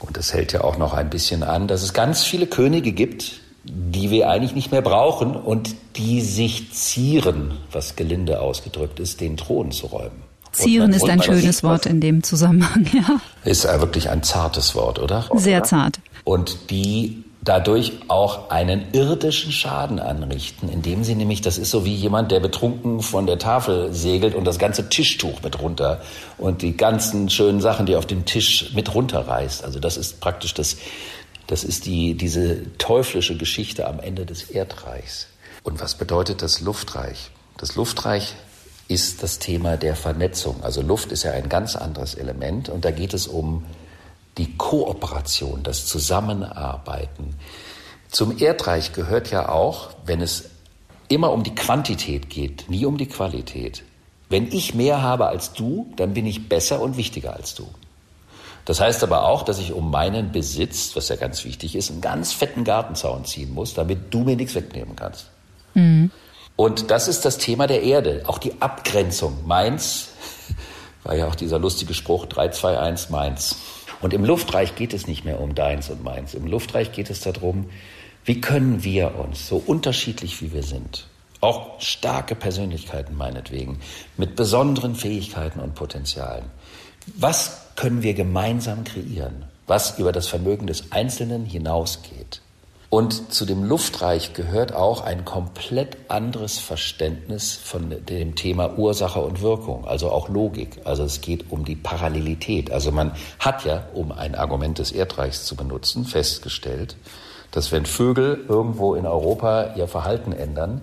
[0.01, 3.41] und das hält ja auch noch ein bisschen an, dass es ganz viele Könige gibt,
[3.65, 9.37] die wir eigentlich nicht mehr brauchen und die sich zieren, was gelinde ausgedrückt ist, den
[9.37, 10.23] Thron zu räumen.
[10.53, 13.21] Zieren ist ein schönes Wort in dem Zusammenhang, ja.
[13.45, 15.27] Ist wirklich ein zartes Wort, oder?
[15.35, 21.71] Sehr zart und die dadurch auch einen irdischen Schaden anrichten, indem sie nämlich, das ist
[21.71, 26.01] so wie jemand, der betrunken von der Tafel segelt und das ganze Tischtuch mit runter
[26.37, 29.62] und die ganzen schönen Sachen, die auf dem Tisch mit runterreißt.
[29.62, 30.79] Also das ist praktisch das,
[31.47, 35.29] das ist die, diese teuflische Geschichte am Ende des Erdreichs.
[35.62, 37.31] Und was bedeutet das Luftreich?
[37.57, 38.35] Das Luftreich
[38.89, 40.57] ist das Thema der Vernetzung.
[40.65, 43.65] Also Luft ist ja ein ganz anderes Element und da geht es um
[44.38, 47.37] die Kooperation, das Zusammenarbeiten.
[48.11, 50.51] Zum Erdreich gehört ja auch, wenn es
[51.09, 53.83] immer um die Quantität geht, nie um die Qualität.
[54.29, 57.66] Wenn ich mehr habe als du, dann bin ich besser und wichtiger als du.
[58.64, 62.01] Das heißt aber auch, dass ich um meinen Besitz, was ja ganz wichtig ist, einen
[62.01, 65.27] ganz fetten Gartenzaun ziehen muss, damit du mir nichts wegnehmen kannst.
[65.75, 66.11] Mhm.
[66.57, 69.46] Und das ist das Thema der Erde, auch die Abgrenzung.
[69.46, 70.09] Meins
[71.05, 73.57] war ja auch dieser lustige Spruch 321 Mainz.
[74.01, 76.35] Und im Luftreich geht es nicht mehr um deins und meins.
[76.35, 77.67] Im Luftreich geht es darum,
[78.25, 81.07] wie können wir uns, so unterschiedlich wie wir sind,
[81.41, 83.79] auch starke Persönlichkeiten meinetwegen,
[84.17, 86.47] mit besonderen Fähigkeiten und Potenzialen,
[87.15, 92.41] was können wir gemeinsam kreieren, was über das Vermögen des Einzelnen hinausgeht?
[92.97, 99.43] Und zu dem Luftreich gehört auch ein komplett anderes Verständnis von dem Thema Ursache und
[99.43, 100.81] Wirkung, also auch Logik.
[100.85, 102.71] Also es geht um die Parallelität.
[102.71, 106.97] Also man hat ja, um ein Argument des Erdreichs zu benutzen, festgestellt,
[107.51, 110.81] dass wenn Vögel irgendwo in Europa ihr Verhalten ändern,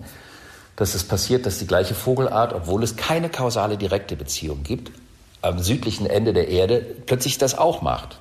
[0.76, 4.92] dass es passiert, dass die gleiche Vogelart, obwohl es keine kausale direkte Beziehung gibt,
[5.42, 8.20] am südlichen Ende der Erde plötzlich das auch macht.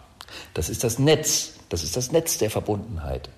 [0.55, 3.29] Das ist das Netz, das ist das Netz der Verbundenheit.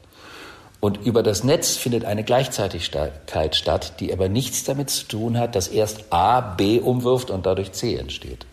[0.86, 5.56] Und über das Netz findet eine Gleichzeitigkeit statt, die aber nichts damit zu tun hat,
[5.56, 8.45] dass erst A B umwirft und dadurch C entsteht.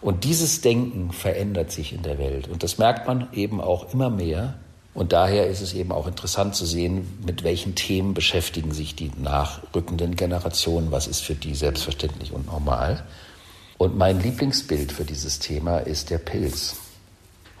[0.00, 2.48] Und dieses Denken verändert sich in der Welt.
[2.48, 4.54] Und das merkt man eben auch immer mehr.
[4.94, 9.12] Und daher ist es eben auch interessant zu sehen, mit welchen Themen beschäftigen sich die
[9.22, 13.04] nachrückenden Generationen, was ist für die selbstverständlich und normal.
[13.78, 16.74] Und mein Lieblingsbild für dieses Thema ist der Pilz.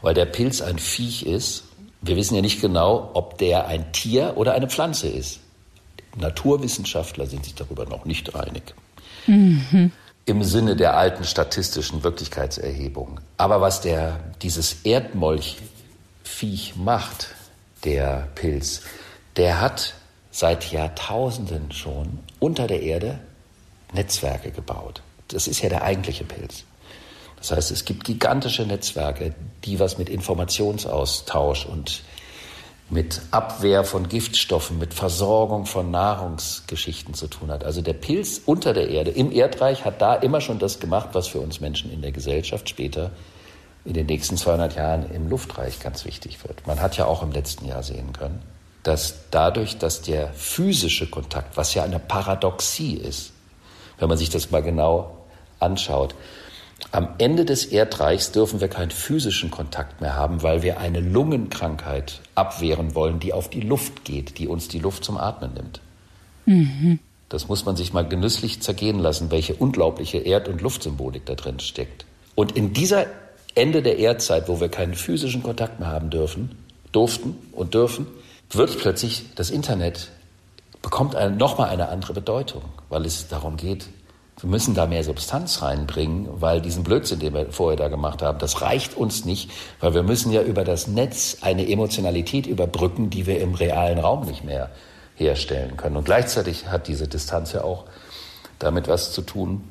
[0.02, 1.62] Weil der Pilz ein Viech ist.
[2.02, 5.40] Wir wissen ja nicht genau, ob der ein Tier oder eine Pflanze ist.
[6.16, 8.74] Naturwissenschaftler sind sich darüber noch nicht einig.
[9.26, 9.92] Mhm.
[10.26, 13.20] Im Sinne der alten statistischen Wirklichkeitserhebung.
[13.36, 17.34] Aber was der, dieses Erdmolchviech macht,
[17.84, 18.82] der Pilz,
[19.36, 19.94] der hat
[20.30, 23.18] seit Jahrtausenden schon unter der Erde
[23.92, 25.02] Netzwerke gebaut.
[25.28, 26.64] Das ist ja der eigentliche Pilz.
[27.40, 32.02] Das heißt, es gibt gigantische Netzwerke, die was mit Informationsaustausch und
[32.90, 37.64] mit Abwehr von Giftstoffen, mit Versorgung von Nahrungsgeschichten zu tun hat.
[37.64, 41.28] Also der Pilz unter der Erde im Erdreich hat da immer schon das gemacht, was
[41.28, 43.12] für uns Menschen in der Gesellschaft später
[43.84, 46.66] in den nächsten 200 Jahren im Luftreich ganz wichtig wird.
[46.66, 48.42] Man hat ja auch im letzten Jahr sehen können,
[48.82, 53.32] dass dadurch, dass der physische Kontakt, was ja eine Paradoxie ist,
[53.98, 55.16] wenn man sich das mal genau
[55.60, 56.14] anschaut,
[56.92, 62.20] am Ende des Erdreichs dürfen wir keinen physischen Kontakt mehr haben, weil wir eine Lungenkrankheit
[62.34, 65.80] abwehren wollen, die auf die Luft geht, die uns die Luft zum Atmen nimmt.
[66.46, 66.98] Mhm.
[67.28, 71.60] Das muss man sich mal genüsslich zergehen lassen, welche unglaubliche Erd- und Luftsymbolik da drin
[71.60, 72.04] steckt.
[72.34, 73.06] Und in dieser
[73.54, 76.56] Ende der Erdzeit, wo wir keinen physischen Kontakt mehr haben dürfen,
[76.92, 78.06] durften und dürfen,
[78.50, 80.10] wird plötzlich das Internet
[80.82, 83.86] bekommt eine, nochmal eine andere Bedeutung, weil es darum geht,
[84.42, 88.38] wir müssen da mehr Substanz reinbringen, weil diesen Blödsinn, den wir vorher da gemacht haben,
[88.38, 89.50] das reicht uns nicht,
[89.80, 94.26] weil wir müssen ja über das Netz eine Emotionalität überbrücken, die wir im realen Raum
[94.26, 94.70] nicht mehr
[95.16, 95.96] herstellen können.
[95.96, 97.84] Und gleichzeitig hat diese Distanz ja auch
[98.58, 99.62] damit was zu tun,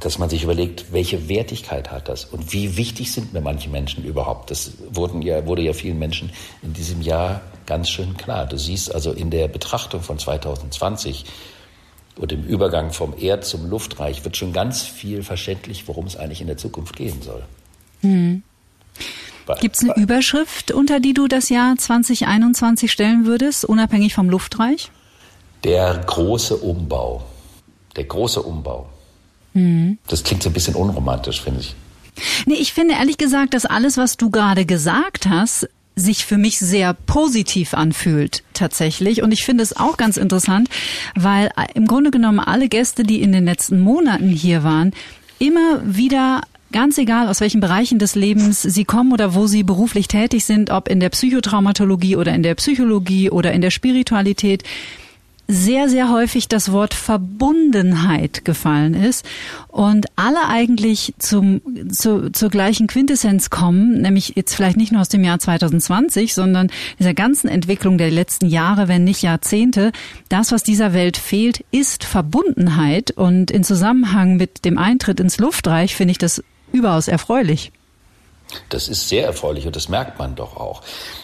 [0.00, 4.04] dass man sich überlegt, welche Wertigkeit hat das und wie wichtig sind mir manche Menschen
[4.04, 4.50] überhaupt.
[4.50, 8.46] Das wurden ja, wurde ja vielen Menschen in diesem Jahr ganz schön klar.
[8.46, 11.24] Du siehst also in der Betrachtung von 2020,
[12.16, 16.40] und im Übergang vom Erd zum Luftreich wird schon ganz viel verständlich, worum es eigentlich
[16.40, 17.42] in der Zukunft gehen soll.
[18.00, 18.42] Hm.
[19.60, 24.90] Gibt es eine Überschrift, unter die du das Jahr 2021 stellen würdest, unabhängig vom Luftreich?
[25.64, 27.24] Der große Umbau.
[27.96, 28.88] Der große Umbau.
[29.52, 29.98] Mhm.
[30.08, 31.74] Das klingt so ein bisschen unromantisch, finde ich.
[32.46, 36.58] Nee, ich finde ehrlich gesagt, dass alles, was du gerade gesagt hast, sich für mich
[36.58, 39.22] sehr positiv anfühlt tatsächlich.
[39.22, 40.68] Und ich finde es auch ganz interessant,
[41.14, 44.92] weil im Grunde genommen alle Gäste, die in den letzten Monaten hier waren,
[45.38, 50.08] immer wieder ganz egal aus welchen Bereichen des Lebens sie kommen oder wo sie beruflich
[50.08, 54.64] tätig sind, ob in der Psychotraumatologie oder in der Psychologie oder in der Spiritualität,
[55.46, 59.26] sehr, sehr häufig das Wort Verbundenheit gefallen ist
[59.68, 65.10] und alle eigentlich zum, zu, zur gleichen Quintessenz kommen, nämlich jetzt vielleicht nicht nur aus
[65.10, 69.92] dem Jahr 2020, sondern dieser ganzen Entwicklung der letzten Jahre, wenn nicht Jahrzehnte.
[70.30, 75.94] Das, was dieser Welt fehlt, ist Verbundenheit und in Zusammenhang mit dem Eintritt ins Luftreich
[75.94, 77.70] finde ich das überaus erfreulich.
[78.68, 80.82] Das ist sehr erfreulich und das merkt man doch auch.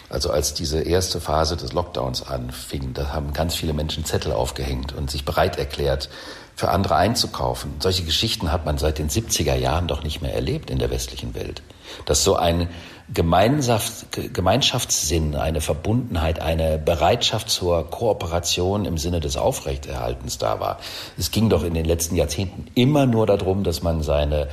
[0.09, 4.93] Also als diese erste Phase des Lockdowns anfing, da haben ganz viele Menschen Zettel aufgehängt
[4.93, 6.09] und sich bereit erklärt,
[6.55, 7.73] für andere einzukaufen.
[7.79, 11.33] Solche Geschichten hat man seit den 70er Jahren doch nicht mehr erlebt in der westlichen
[11.33, 11.63] Welt.
[12.05, 12.69] Dass so ein
[13.13, 20.77] Gemeinschaftssinn, eine Verbundenheit, eine Bereitschaft zur Kooperation im Sinne des Aufrechterhaltens da war.
[21.17, 24.49] Es ging doch in den letzten Jahrzehnten immer nur darum, dass man seine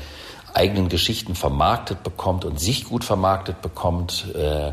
[0.59, 4.73] eigenen Geschichten vermarktet bekommt und sich gut vermarktet bekommt äh,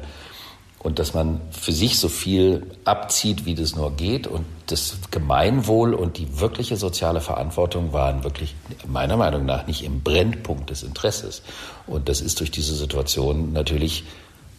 [0.80, 4.28] und dass man für sich so viel abzieht, wie das nur geht.
[4.28, 8.56] Und das Gemeinwohl und die wirkliche soziale Verantwortung waren wirklich
[8.88, 11.42] meiner Meinung nach nicht im Brennpunkt des Interesses.
[11.88, 14.04] Und das ist durch diese Situation natürlich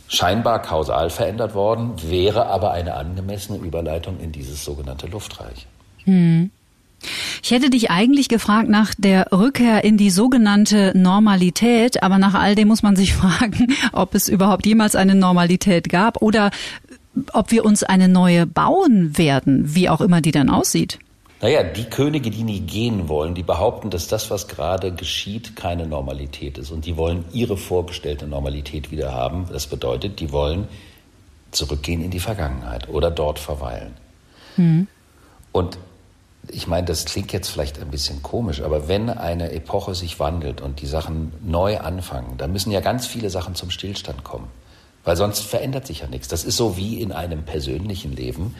[0.08, 5.66] scheinbar kausal verändert worden, wäre aber eine angemessene Überleitung in dieses sogenannte Luftreich.
[6.04, 6.50] Hm.
[7.42, 12.54] Ich hätte dich eigentlich gefragt nach der Rückkehr in die sogenannte Normalität, aber nach all
[12.54, 16.50] dem muss man sich fragen, ob es überhaupt jemals eine Normalität gab oder
[17.32, 20.98] ob wir uns eine neue bauen werden, wie auch immer die dann aussieht.
[21.40, 25.87] Naja, die Könige, die nie gehen wollen, die behaupten, dass das, was gerade geschieht, keine
[25.87, 26.70] Normalität ist.
[26.70, 29.46] Und die wollen ihre vorgestellte Normalität wieder haben.
[29.52, 30.66] Das bedeutet, die wollen
[31.50, 33.94] zurückgehen in die Vergangenheit oder dort verweilen.
[34.56, 34.87] Hm.
[35.52, 35.78] Und
[36.50, 40.61] ich meine, das klingt jetzt vielleicht ein bisschen komisch, aber wenn eine Epoche sich wandelt
[40.61, 44.48] und die Sachen neu anfangen, dann müssen ja ganz viele Sachen zum Stillstand kommen.
[45.04, 46.28] Weil sonst verändert sich ja nichts.
[46.28, 48.56] Das ist so wie in einem persönlichen Leben.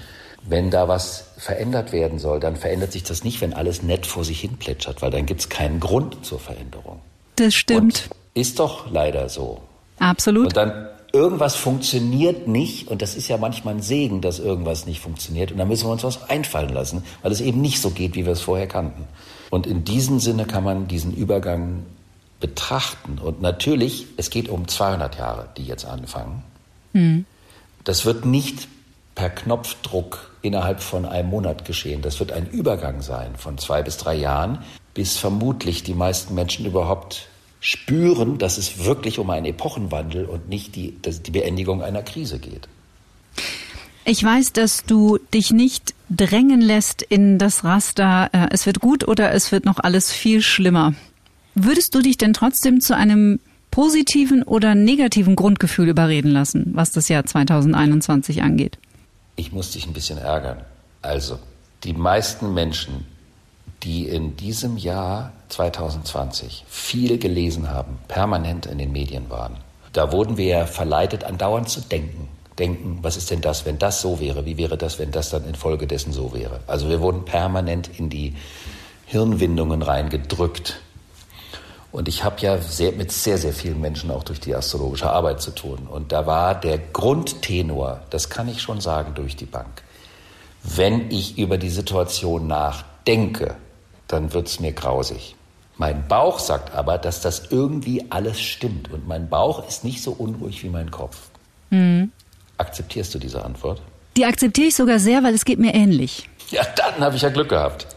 [0.49, 4.25] Wenn da was verändert werden soll, dann verändert sich das nicht, wenn alles nett vor
[4.25, 7.01] sich hin plätschert, weil dann gibt es keinen Grund zur Veränderung.
[7.35, 8.09] Das stimmt.
[8.11, 9.61] Und ist doch leider so.
[9.99, 10.47] Absolut.
[10.47, 15.01] Und dann irgendwas funktioniert nicht und das ist ja manchmal ein Segen, dass irgendwas nicht
[15.01, 18.15] funktioniert und dann müssen wir uns was einfallen lassen, weil es eben nicht so geht,
[18.15, 19.05] wie wir es vorher kannten.
[19.51, 21.85] Und in diesem Sinne kann man diesen Übergang
[22.41, 23.19] betrachten.
[23.19, 26.43] Und natürlich, es geht um 200 Jahre, die jetzt anfangen.
[26.93, 27.25] Hm.
[27.85, 28.69] Das wird nicht
[29.15, 32.03] per Knopfdruck innerhalb von einem Monat geschehen.
[32.03, 34.59] Das wird ein Übergang sein von zwei bis drei Jahren,
[34.93, 37.29] bis vermutlich die meisten Menschen überhaupt
[37.61, 42.69] spüren, dass es wirklich um einen Epochenwandel und nicht die, die Beendigung einer Krise geht.
[44.05, 49.07] Ich weiß, dass du dich nicht drängen lässt in das Raster, äh, es wird gut
[49.09, 50.95] oder es wird noch alles viel schlimmer.
[51.57, 53.41] Würdest du dich denn trotzdem zu einem
[53.73, 58.79] positiven oder negativen Grundgefühl überreden lassen, was das Jahr 2021 angeht?
[59.35, 60.59] Ich muss dich ein bisschen ärgern.
[61.03, 61.39] Also,
[61.83, 63.07] die meisten Menschen,
[63.83, 69.57] die in diesem Jahr 2020 viel gelesen haben, permanent in den Medien waren,
[69.93, 72.29] da wurden wir verleitet, andauernd zu denken.
[72.59, 74.45] Denken, was ist denn das, wenn das so wäre?
[74.45, 76.61] Wie wäre das, wenn das dann infolgedessen so wäre?
[76.67, 78.35] Also wir wurden permanent in die
[79.07, 80.81] Hirnwindungen reingedrückt.
[81.93, 85.41] Und ich habe ja sehr, mit sehr, sehr vielen Menschen auch durch die astrologische Arbeit
[85.41, 85.87] zu tun.
[85.91, 89.83] Und da war der Grundtenor, das kann ich schon sagen, durch die Bank.
[90.63, 93.55] Wenn ich über die Situation nachdenke,
[94.09, 95.35] dann wird es mir grausig.
[95.79, 98.91] Mein Bauch sagt aber, dass das irgendwie alles stimmt.
[98.93, 101.29] Und mein Bauch ist nicht so unruhig wie mein Kopf.
[101.71, 102.11] Mhm.
[102.57, 103.83] Akzeptierst du diese Antwort?
[104.17, 106.29] Die akzeptiere ich sogar sehr, weil es geht mir ähnlich.
[106.51, 107.96] Ja, dann habe ich ja Glück gehabt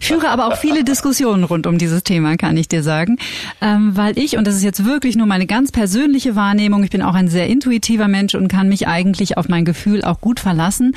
[0.00, 3.18] führe aber auch viele Diskussionen rund um dieses Thema, kann ich dir sagen,
[3.60, 7.02] ähm, weil ich, und das ist jetzt wirklich nur meine ganz persönliche Wahrnehmung, ich bin
[7.02, 10.96] auch ein sehr intuitiver Mensch und kann mich eigentlich auf mein Gefühl auch gut verlassen.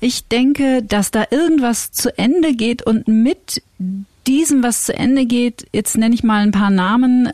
[0.00, 3.62] Ich denke, dass da irgendwas zu Ende geht und mit
[4.26, 7.30] diesem, was zu Ende geht, jetzt nenne ich mal ein paar Namen,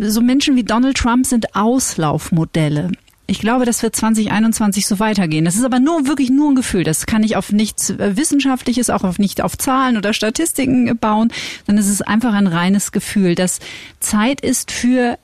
[0.00, 2.90] so Menschen wie Donald Trump sind Auslaufmodelle.
[3.26, 5.46] Ich glaube, das wird 2021 so weitergehen.
[5.46, 6.84] Das ist aber nur wirklich nur ein Gefühl.
[6.84, 11.32] Das kann ich auf nichts äh, Wissenschaftliches, auch auf nicht auf Zahlen oder Statistiken bauen,
[11.66, 13.60] sondern es ist einfach ein reines Gefühl, dass
[14.00, 15.18] Zeit ist für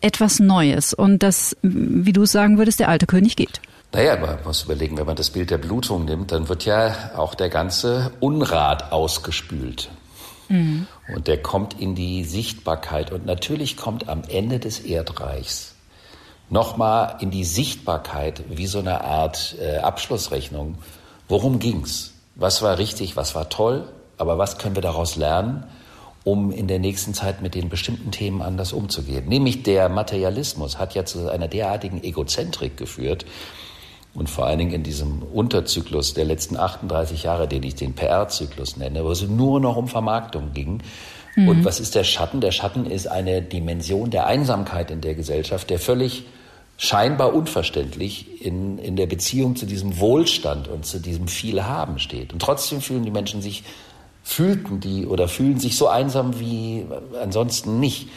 [0.00, 3.60] etwas Neues und dass, wie du es sagen würdest, der alte König geht.
[3.92, 7.36] Naja, man muss überlegen, wenn man das Bild der Blutung nimmt, dann wird ja auch
[7.36, 9.88] der ganze Unrat ausgespült.
[10.48, 10.88] Mhm.
[11.14, 13.12] Und der kommt in die Sichtbarkeit.
[13.12, 15.73] Und natürlich kommt am Ende des Erdreichs
[16.54, 20.78] nochmal in die Sichtbarkeit wie so eine Art äh, Abschlussrechnung.
[21.28, 22.14] Worum ging's?
[22.36, 23.16] Was war richtig?
[23.16, 23.88] Was war toll?
[24.16, 25.64] Aber was können wir daraus lernen,
[26.22, 29.26] um in der nächsten Zeit mit den bestimmten Themen anders umzugehen?
[29.26, 33.26] Nämlich der Materialismus hat ja zu einer derartigen Egozentrik geführt,
[34.14, 38.76] und vor allen Dingen in diesem Unterzyklus der letzten 38 Jahre, den ich den PR-Zyklus
[38.76, 40.82] nenne, wo es nur noch um Vermarktung ging.
[41.34, 41.48] Mhm.
[41.48, 42.40] Und was ist der Schatten?
[42.40, 46.26] Der Schatten ist eine Dimension der Einsamkeit in der Gesellschaft, der völlig
[46.76, 52.32] scheinbar unverständlich in, in der Beziehung zu diesem Wohlstand und zu diesem viel Haben steht.
[52.32, 53.62] Und trotzdem fühlen die Menschen sich,
[54.22, 56.84] fühlten die oder fühlen sich so einsam wie
[57.20, 58.08] ansonsten nicht.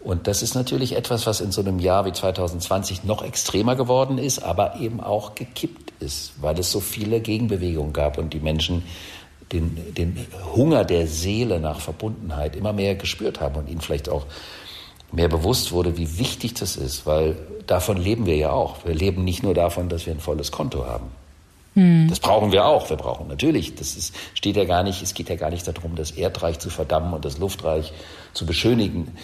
[0.00, 4.18] Und das ist natürlich etwas, was in so einem Jahr wie 2020 noch extremer geworden
[4.18, 8.84] ist, aber eben auch gekippt ist, weil es so viele Gegenbewegungen gab und die Menschen
[9.52, 14.26] den, den Hunger der Seele nach Verbundenheit immer mehr gespürt haben und ihnen vielleicht auch
[15.14, 18.84] mehr bewusst wurde, wie wichtig das ist, weil davon leben wir ja auch.
[18.84, 21.06] Wir leben nicht nur davon, dass wir ein volles Konto haben.
[21.74, 22.08] Hm.
[22.08, 22.88] Das brauchen wir auch.
[22.90, 25.96] Wir brauchen natürlich, das ist, steht ja gar nicht, es geht ja gar nicht darum,
[25.96, 27.92] das Erdreich zu verdammen und das Luftreich
[28.32, 29.16] zu beschönigen,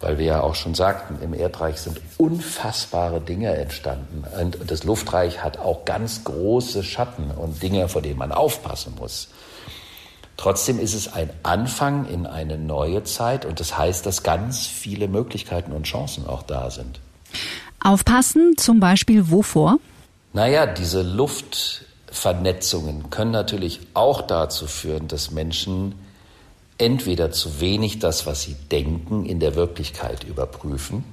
[0.00, 5.44] weil wir ja auch schon sagten, im Erdreich sind unfassbare Dinge entstanden und das Luftreich
[5.44, 9.28] hat auch ganz große Schatten und Dinge, vor denen man aufpassen muss.
[10.36, 15.08] Trotzdem ist es ein Anfang in eine neue Zeit und das heißt, dass ganz viele
[15.08, 17.00] Möglichkeiten und Chancen auch da sind.
[17.80, 19.78] Aufpassen zum Beispiel wovor?
[20.32, 25.94] Naja, diese Luftvernetzungen können natürlich auch dazu führen, dass Menschen
[26.78, 31.04] entweder zu wenig das, was sie denken, in der Wirklichkeit überprüfen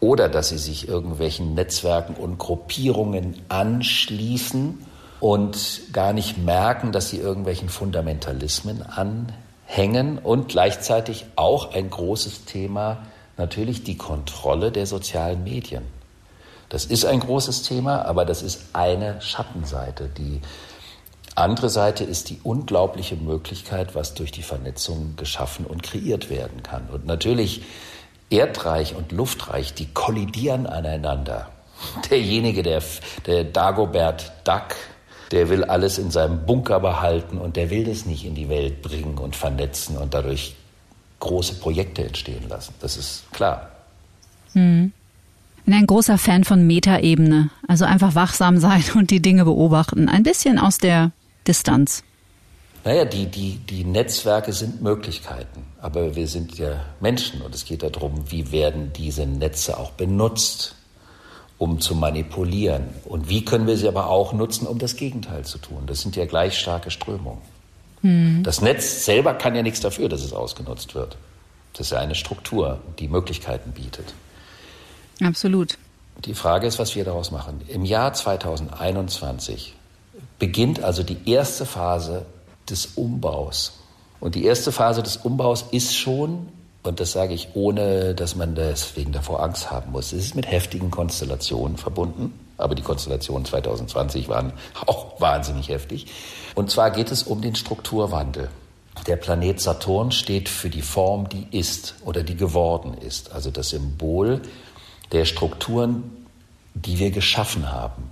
[0.00, 4.84] oder dass sie sich irgendwelchen Netzwerken und Gruppierungen anschließen
[5.22, 13.06] und gar nicht merken, dass sie irgendwelchen Fundamentalismen anhängen und gleichzeitig auch ein großes Thema
[13.36, 15.84] natürlich die Kontrolle der sozialen Medien.
[16.70, 20.08] Das ist ein großes Thema, aber das ist eine Schattenseite.
[20.08, 20.40] Die
[21.36, 26.88] andere Seite ist die unglaubliche Möglichkeit, was durch die Vernetzung geschaffen und kreiert werden kann.
[26.92, 27.62] Und natürlich
[28.28, 31.48] Erdreich und Luftreich, die kollidieren aneinander.
[32.10, 32.82] Derjenige, der,
[33.24, 34.74] der Dagobert Duck
[35.32, 38.82] der will alles in seinem Bunker behalten und der will das nicht in die Welt
[38.82, 40.54] bringen und vernetzen und dadurch
[41.20, 42.74] große Projekte entstehen lassen.
[42.80, 43.70] Das ist klar.
[44.52, 44.92] Hm.
[45.58, 47.50] Ich bin ein großer Fan von Metaebene.
[47.66, 50.08] Also einfach wachsam sein und die Dinge beobachten.
[50.08, 51.12] Ein bisschen aus der
[51.46, 52.04] Distanz.
[52.84, 57.84] Naja, die, die, die Netzwerke sind Möglichkeiten, aber wir sind ja Menschen und es geht
[57.84, 60.74] darum, wie werden diese Netze auch benutzt,
[61.58, 65.58] um zu manipulieren und wie können wir sie aber auch nutzen, um das Gegenteil zu
[65.58, 65.84] tun.
[65.86, 67.40] Das sind ja gleich starke Strömungen.
[68.00, 68.42] Hm.
[68.42, 71.16] Das Netz selber kann ja nichts dafür, dass es ausgenutzt wird.
[71.72, 74.14] Das ist ja eine Struktur, die Möglichkeiten bietet.
[75.22, 75.78] Absolut.
[76.24, 77.62] Die Frage ist, was wir daraus machen.
[77.68, 79.74] Im Jahr 2021
[80.38, 82.26] beginnt also die erste Phase
[82.68, 83.78] des Umbaus.
[84.20, 86.48] Und die erste Phase des Umbaus ist schon,
[86.82, 90.50] und das sage ich ohne, dass man deswegen davor Angst haben muss, es ist mit
[90.50, 92.38] heftigen Konstellationen verbunden.
[92.58, 94.52] Aber die Konstellationen 2020 waren
[94.86, 96.06] auch wahnsinnig heftig.
[96.54, 98.50] Und zwar geht es um den Strukturwandel.
[99.06, 103.32] Der Planet Saturn steht für die Form, die ist oder die geworden ist.
[103.32, 104.42] Also das Symbol
[105.12, 106.26] der Strukturen,
[106.74, 108.10] die wir geschaffen haben.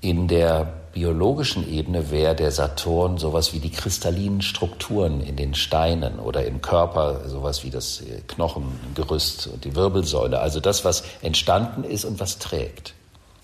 [0.00, 6.18] In der biologischen Ebene wäre der Saturn sowas wie die kristallinen Strukturen in den Steinen
[6.18, 12.04] oder im Körper, sowas wie das Knochengerüst und die Wirbelsäule, also das, was entstanden ist
[12.04, 12.94] und was trägt.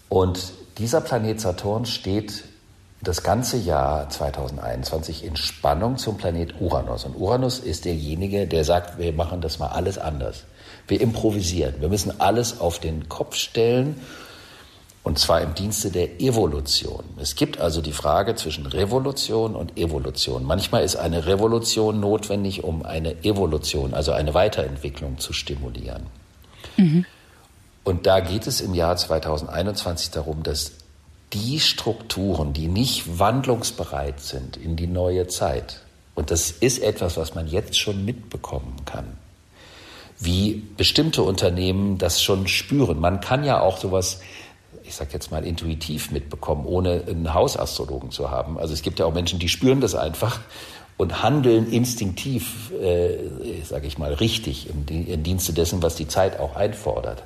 [0.09, 2.45] Und dieser Planet Saturn steht
[3.01, 7.05] das ganze Jahr 2021 in Spannung zum Planet Uranus.
[7.05, 10.45] Und Uranus ist derjenige, der sagt, wir machen das mal alles anders.
[10.89, 11.75] Wir improvisieren.
[11.81, 14.01] Wir müssen alles auf den Kopf stellen
[15.03, 17.05] und zwar im Dienste der Evolution.
[17.21, 20.45] Es gibt also die Frage zwischen Revolution und Evolution.
[20.45, 26.07] Manchmal ist eine Revolution notwendig, um eine Evolution, also eine Weiterentwicklung zu stimulieren.
[26.77, 27.07] Mhm.
[27.85, 30.73] Und da geht es im Jahr 2021 darum, dass
[31.33, 35.81] die Strukturen, die nicht wandlungsbereit sind in die neue Zeit,
[36.19, 39.17] und das ist etwas, was man jetzt schon mitbekommen kann,
[40.19, 42.99] wie bestimmte Unternehmen das schon spüren.
[42.99, 44.21] Man kann ja auch sowas
[44.85, 48.59] ich sage jetzt mal, intuitiv mitbekommen, ohne einen Hausastrologen zu haben.
[48.59, 50.41] Also es gibt ja auch Menschen, die spüren das einfach
[50.97, 56.39] und handeln instinktiv, äh, sage ich mal, richtig im, im, Dienste dessen, was die Zeit
[56.39, 57.23] auch einfordert.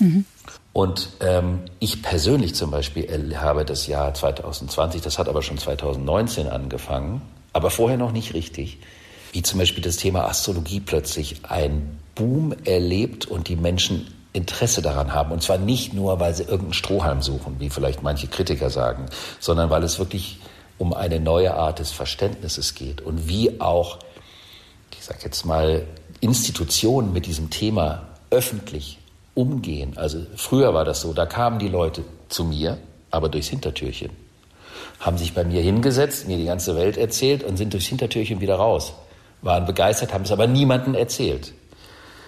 [0.00, 0.24] Mhm.
[0.72, 6.48] Und ähm, ich persönlich zum Beispiel habe das Jahr 2020, das hat aber schon 2019
[6.48, 7.22] angefangen,
[7.52, 8.78] aber vorher noch nicht richtig,
[9.32, 15.14] wie zum Beispiel das Thema Astrologie plötzlich einen Boom erlebt und die Menschen Interesse daran
[15.14, 15.32] haben.
[15.32, 19.06] Und zwar nicht nur, weil sie irgendeinen Strohhalm suchen, wie vielleicht manche Kritiker sagen,
[19.40, 20.38] sondern weil es wirklich
[20.76, 24.00] um eine neue Art des Verständnisses geht und wie auch,
[24.98, 25.86] ich sage jetzt mal,
[26.20, 28.98] Institutionen mit diesem Thema öffentlich
[29.34, 29.96] umgehen.
[29.96, 32.78] Also früher war das so, da kamen die Leute zu mir,
[33.12, 34.10] aber durchs Hintertürchen,
[34.98, 38.56] haben sich bei mir hingesetzt, mir die ganze Welt erzählt und sind durchs Hintertürchen wieder
[38.56, 38.94] raus,
[39.42, 41.52] waren begeistert, haben es aber niemandem erzählt.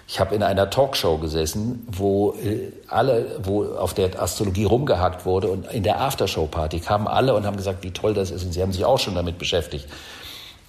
[0.09, 5.48] Ich habe in einer Talkshow gesessen, wo äh, alle, wo auf der Astrologie rumgehackt wurde
[5.48, 8.62] und in der Aftershow-Party kamen alle und haben gesagt, wie toll das ist und sie
[8.62, 9.88] haben sich auch schon damit beschäftigt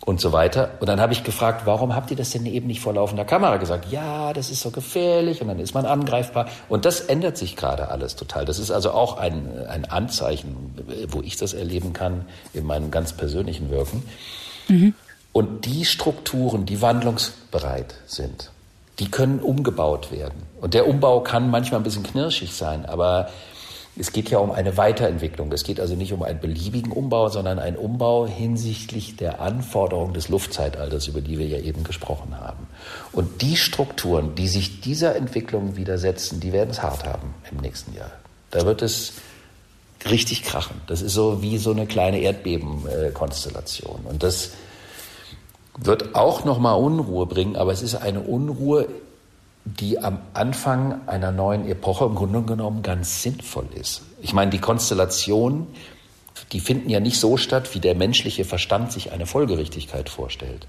[0.07, 0.71] und so weiter.
[0.79, 3.57] Und dann habe ich gefragt, warum habt ihr das denn eben nicht vor laufender Kamera
[3.57, 3.91] gesagt?
[3.91, 6.47] Ja, das ist so gefährlich und dann ist man angreifbar.
[6.69, 8.45] Und das ändert sich gerade alles total.
[8.45, 10.73] Das ist also auch ein, ein Anzeichen,
[11.09, 14.01] wo ich das erleben kann in meinem ganz persönlichen Wirken.
[14.69, 14.93] Mhm.
[15.33, 18.51] Und die Strukturen, die wandlungsbereit sind,
[18.99, 20.43] die können umgebaut werden.
[20.59, 23.29] Und der Umbau kann manchmal ein bisschen knirschig sein, aber
[23.99, 25.51] es geht ja um eine Weiterentwicklung.
[25.51, 30.29] Es geht also nicht um einen beliebigen Umbau, sondern einen Umbau hinsichtlich der Anforderungen des
[30.29, 32.67] Luftzeitalters, über die wir ja eben gesprochen haben.
[33.11, 37.95] Und die Strukturen, die sich dieser Entwicklung widersetzen, die werden es hart haben im nächsten
[37.95, 38.11] Jahr.
[38.51, 39.13] Da wird es
[40.09, 40.79] richtig krachen.
[40.87, 44.01] Das ist so wie so eine kleine Erdbebenkonstellation.
[44.05, 44.51] Und das
[45.77, 48.87] wird auch nochmal Unruhe bringen, aber es ist eine Unruhe,
[49.65, 54.01] die am Anfang einer neuen Epoche im Grunde genommen ganz sinnvoll ist.
[54.21, 55.67] Ich meine, die Konstellationen,
[56.51, 60.67] die finden ja nicht so statt, wie der menschliche Verstand sich eine Folgerichtigkeit vorstellt.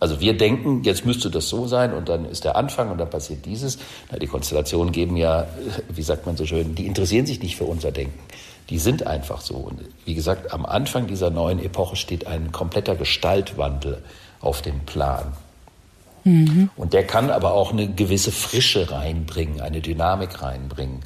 [0.00, 3.10] Also wir denken, jetzt müsste das so sein und dann ist der Anfang und dann
[3.10, 3.78] passiert dieses.
[4.12, 5.48] Na, die Konstellationen geben ja,
[5.88, 8.20] wie sagt man so schön, die interessieren sich nicht für unser Denken.
[8.70, 9.54] Die sind einfach so.
[9.54, 14.02] Und wie gesagt, am Anfang dieser neuen Epoche steht ein kompletter Gestaltwandel
[14.40, 15.32] auf dem Plan.
[16.24, 16.70] Mhm.
[16.76, 21.00] Und der kann aber auch eine gewisse Frische reinbringen, eine Dynamik reinbringen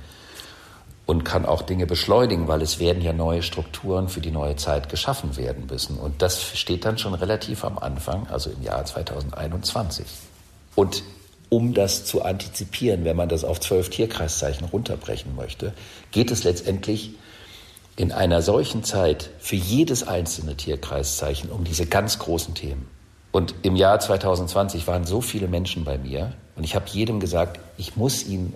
[1.06, 4.88] und kann auch Dinge beschleunigen, weil es werden ja neue Strukturen für die neue Zeit
[4.88, 5.98] geschaffen werden müssen.
[5.98, 10.06] Und das steht dann schon relativ am Anfang, also im Jahr 2021.
[10.74, 11.02] Und
[11.48, 15.74] um das zu antizipieren, wenn man das auf zwölf Tierkreiszeichen runterbrechen möchte,
[16.10, 17.10] geht es letztendlich
[17.96, 22.88] in einer solchen Zeit für jedes einzelne Tierkreiszeichen um diese ganz großen Themen.
[23.32, 27.58] Und im Jahr 2020 waren so viele Menschen bei mir und ich habe jedem gesagt,
[27.78, 28.52] ich muss ihnen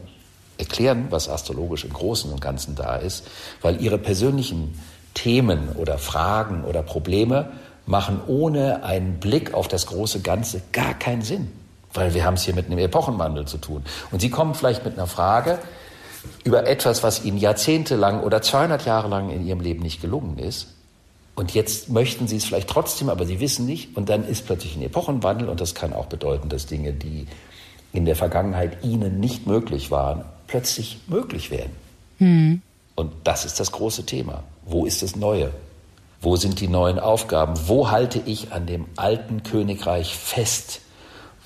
[0.58, 3.26] erklären, was astrologisch im Großen und Ganzen da ist,
[3.62, 4.78] weil ihre persönlichen
[5.14, 7.52] Themen oder Fragen oder Probleme
[7.86, 11.50] machen ohne einen Blick auf das große Ganze gar keinen Sinn,
[11.94, 13.82] weil wir haben es hier mit einem Epochenwandel zu tun.
[14.10, 15.58] Und Sie kommen vielleicht mit einer Frage
[16.44, 20.75] über etwas, was Ihnen jahrzehntelang oder 200 Jahre lang in Ihrem Leben nicht gelungen ist.
[21.36, 23.96] Und jetzt möchten Sie es vielleicht trotzdem, aber Sie wissen nicht.
[23.96, 27.26] Und dann ist plötzlich ein Epochenwandel und das kann auch bedeuten, dass Dinge, die
[27.92, 31.72] in der Vergangenheit Ihnen nicht möglich waren, plötzlich möglich werden.
[32.18, 32.62] Mhm.
[32.94, 34.42] Und das ist das große Thema.
[34.64, 35.52] Wo ist das Neue?
[36.22, 37.54] Wo sind die neuen Aufgaben?
[37.66, 40.80] Wo halte ich an dem alten Königreich fest?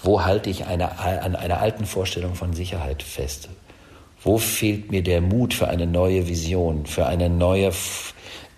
[0.02, 3.48] Wo halte ich eine, an einer alten Vorstellung von Sicherheit fest?
[4.22, 7.72] Wo fehlt mir der Mut für eine neue Vision, für eine neue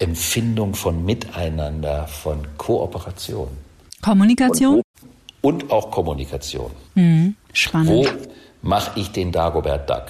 [0.02, 3.48] Empfindung von Miteinander, von Kooperation?
[4.02, 4.82] Kommunikation?
[5.40, 6.72] Und, und auch Kommunikation.
[6.96, 7.88] Mhm, spannend.
[7.88, 8.06] Wo
[8.62, 10.06] mache ich den Dagobert Duck?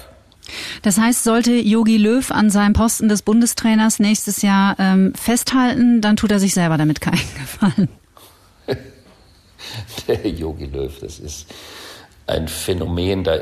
[0.81, 6.17] Das heißt, sollte Yogi Löw an seinem Posten des Bundestrainers nächstes Jahr ähm, festhalten, dann
[6.17, 7.89] tut er sich selber damit keinen Gefallen.
[10.07, 11.47] Der Yogi Löw, das ist
[12.25, 13.33] ein Phänomen, da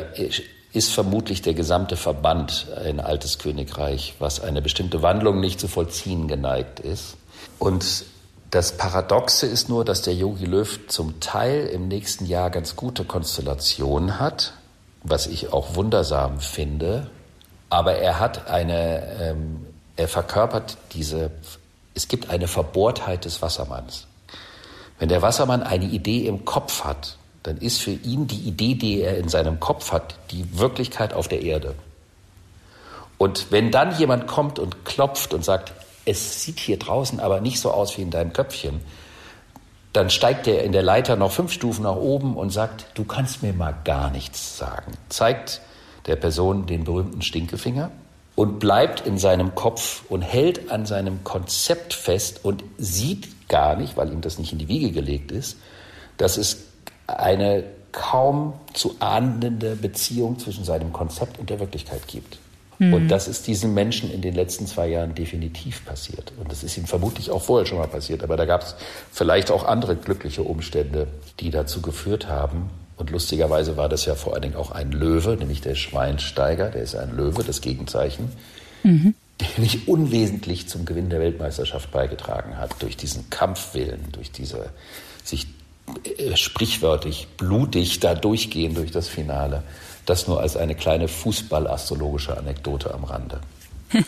[0.73, 6.27] ist vermutlich der gesamte Verband ein altes Königreich, was eine bestimmte Wandlung nicht zu vollziehen
[6.27, 7.17] geneigt ist.
[7.59, 8.05] Und
[8.51, 13.05] das Paradoxe ist nur, dass der Yogi Löw zum Teil im nächsten Jahr ganz gute
[13.05, 14.53] Konstellationen hat,
[15.03, 17.09] was ich auch wundersam finde.
[17.69, 19.65] Aber er hat eine, ähm,
[19.95, 21.31] er verkörpert diese,
[21.93, 24.07] es gibt eine Verbohrtheit des Wassermanns.
[24.99, 29.01] Wenn der Wassermann eine Idee im Kopf hat, dann ist für ihn die Idee, die
[29.01, 31.75] er in seinem Kopf hat, die Wirklichkeit auf der Erde.
[33.17, 35.73] Und wenn dann jemand kommt und klopft und sagt,
[36.05, 38.81] es sieht hier draußen aber nicht so aus wie in deinem Köpfchen,
[39.93, 43.43] dann steigt er in der Leiter noch fünf Stufen nach oben und sagt, du kannst
[43.43, 44.93] mir mal gar nichts sagen.
[45.09, 45.61] Zeigt
[46.07, 47.91] der Person den berühmten Stinkefinger
[48.35, 53.97] und bleibt in seinem Kopf und hält an seinem Konzept fest und sieht gar nicht,
[53.97, 55.57] weil ihm das nicht in die Wiege gelegt ist,
[56.17, 56.70] dass es
[57.19, 62.39] eine kaum zu ahndende Beziehung zwischen seinem Konzept und der Wirklichkeit gibt.
[62.81, 62.93] Mhm.
[62.95, 66.33] Und das ist diesen Menschen in den letzten zwei Jahren definitiv passiert.
[66.39, 68.23] Und das ist ihm vermutlich auch vorher schon mal passiert.
[68.23, 68.75] Aber da gab es
[69.11, 71.07] vielleicht auch andere glückliche Umstände,
[71.39, 72.71] die dazu geführt haben.
[72.97, 76.81] Und lustigerweise war das ja vor allen Dingen auch ein Löwe, nämlich der Schweinsteiger, der
[76.81, 78.31] ist ein Löwe, das Gegenzeichen,
[78.83, 79.13] mhm.
[79.39, 84.69] der nicht unwesentlich zum Gewinn der Weltmeisterschaft beigetragen hat, durch diesen Kampfwillen, durch diese
[85.23, 85.47] sich
[86.35, 89.63] sprichwörtlich blutig da durchgehen durch das Finale.
[90.05, 93.39] Das nur als eine kleine fußballastrologische Anekdote am Rande.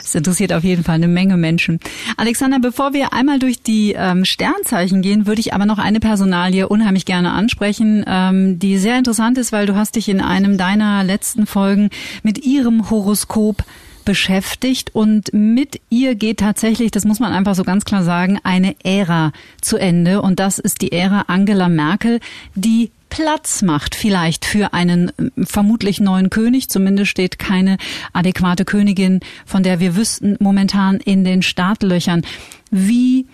[0.00, 1.80] Das interessiert auf jeden Fall eine Menge Menschen.
[2.16, 6.66] Alexander, bevor wir einmal durch die ähm, Sternzeichen gehen, würde ich aber noch eine Personalie
[6.66, 11.04] unheimlich gerne ansprechen, ähm, die sehr interessant ist, weil du hast dich in einem deiner
[11.04, 11.90] letzten Folgen
[12.22, 13.64] mit ihrem Horoskop
[14.08, 18.74] beschäftigt und mit ihr geht tatsächlich, das muss man einfach so ganz klar sagen, eine
[18.82, 22.18] Ära zu Ende und das ist die Ära Angela Merkel,
[22.54, 26.70] die Platz macht vielleicht für einen äh, vermutlich neuen König.
[26.70, 27.76] Zumindest steht keine
[28.14, 32.22] adäquate Königin, von der wir wüssten, momentan in den Startlöchern.
[32.70, 33.26] Wie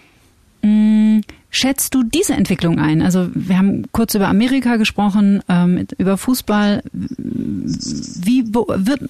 [0.62, 1.20] mh, mm,
[1.50, 3.00] schätzt du diese Entwicklung ein?
[3.00, 6.82] Also wir haben kurz über Amerika gesprochen, ähm, über Fußball.
[6.92, 9.02] Wie wird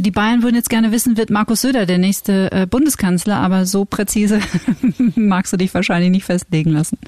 [0.00, 3.84] die Bayern würden jetzt gerne wissen, wird Markus Söder der nächste äh, Bundeskanzler, aber so
[3.84, 4.40] präzise
[5.14, 6.98] magst du dich wahrscheinlich nicht festlegen lassen.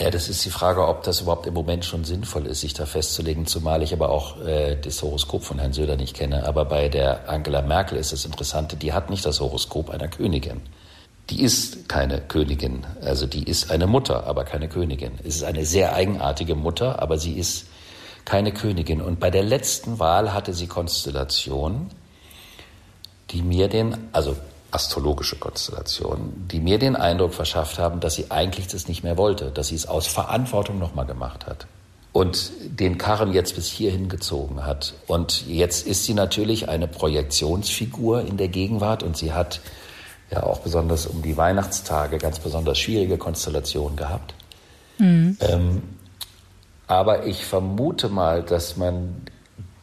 [0.00, 2.86] Ja, das ist die Frage, ob das überhaupt im Moment schon sinnvoll ist, sich da
[2.86, 6.46] festzulegen, zumal ich aber auch äh, das Horoskop von Herrn Söder nicht kenne.
[6.46, 10.60] Aber bei der Angela Merkel ist das Interessante, die hat nicht das Horoskop einer Königin.
[11.30, 15.12] Die ist keine Königin, also die ist eine Mutter, aber keine Königin.
[15.24, 17.66] Es ist eine sehr eigenartige Mutter, aber sie ist
[18.24, 19.02] keine Königin.
[19.02, 21.90] Und bei der letzten Wahl hatte sie Konstellationen,
[23.30, 24.36] die mir den, also
[24.70, 29.50] astrologische Konstellationen, die mir den Eindruck verschafft haben, dass sie eigentlich das nicht mehr wollte,
[29.50, 31.66] dass sie es aus Verantwortung nochmal gemacht hat
[32.12, 34.94] und den Karren jetzt bis hierhin gezogen hat.
[35.06, 39.60] Und jetzt ist sie natürlich eine Projektionsfigur in der Gegenwart und sie hat
[40.30, 44.34] ja auch besonders um die Weihnachtstage ganz besonders schwierige Konstellationen gehabt.
[44.98, 45.36] Mhm.
[45.40, 45.82] Ähm,
[46.86, 49.22] aber ich vermute mal, dass man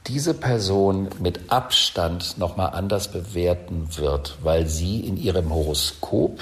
[0.08, 6.42] diese Person mit Abstand nochmal anders bewerten wird, weil sie in ihrem Horoskop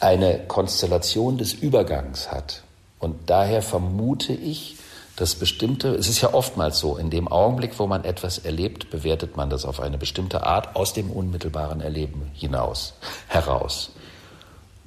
[0.00, 2.62] eine Konstellation des Übergangs hat.
[2.98, 4.76] Und daher vermute ich,
[5.16, 9.36] dass bestimmte, es ist ja oftmals so, in dem Augenblick, wo man etwas erlebt, bewertet
[9.36, 12.94] man das auf eine bestimmte Art aus dem unmittelbaren Erleben hinaus,
[13.28, 13.92] heraus.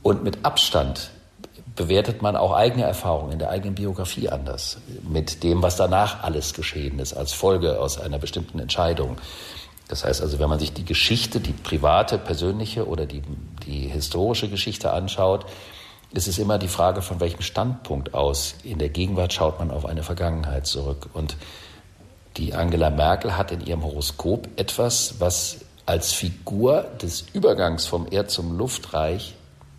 [0.02, 1.12] Und mit Abstand
[1.76, 4.78] bewertet man auch eigene Erfahrungen in der eigenen Biografie anders.
[5.02, 9.18] Mit dem, was danach alles geschehen ist, als Folge aus einer bestimmten Entscheidung.
[9.88, 13.22] Das heißt also, wenn man sich die Geschichte, die private, persönliche oder die,
[13.66, 15.46] die historische Geschichte anschaut,
[16.12, 19.86] ist es immer die Frage, von welchem Standpunkt aus in der Gegenwart schaut man auf
[19.86, 21.10] eine Vergangenheit zurück.
[21.14, 21.38] Und
[22.38, 28.30] die Angela Merkel hat in ihrem Horoskop etwas, was als Figur des Übergangs vom Erd
[28.30, 29.34] zum Luftreich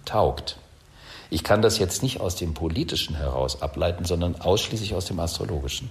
[0.04, 0.58] taugt.
[1.34, 5.90] Ich kann das jetzt nicht aus dem Politischen heraus ableiten, sondern ausschließlich aus dem Astrologischen.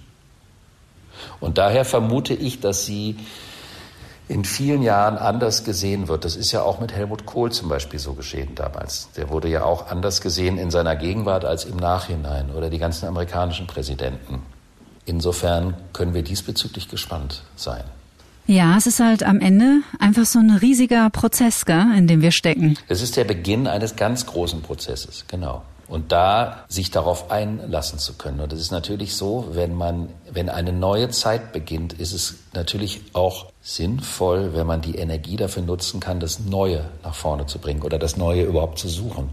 [1.38, 3.16] Und daher vermute ich, dass sie
[4.26, 6.24] in vielen Jahren anders gesehen wird.
[6.24, 9.10] Das ist ja auch mit Helmut Kohl zum Beispiel so geschehen damals.
[9.18, 13.06] Der wurde ja auch anders gesehen in seiner Gegenwart als im Nachhinein oder die ganzen
[13.06, 14.40] amerikanischen Präsidenten.
[15.04, 17.84] Insofern können wir diesbezüglich gespannt sein.
[18.46, 22.30] Ja, es ist halt am Ende einfach so ein riesiger Prozess, gell, in dem wir
[22.30, 22.76] stecken.
[22.88, 25.62] Es ist der Beginn eines ganz großen Prozesses, genau.
[25.88, 28.40] Und da sich darauf einlassen zu können.
[28.40, 33.02] Und es ist natürlich so, wenn man, wenn eine neue Zeit beginnt, ist es natürlich
[33.14, 37.82] auch sinnvoll, wenn man die Energie dafür nutzen kann, das Neue nach vorne zu bringen
[37.82, 39.30] oder das Neue überhaupt zu suchen.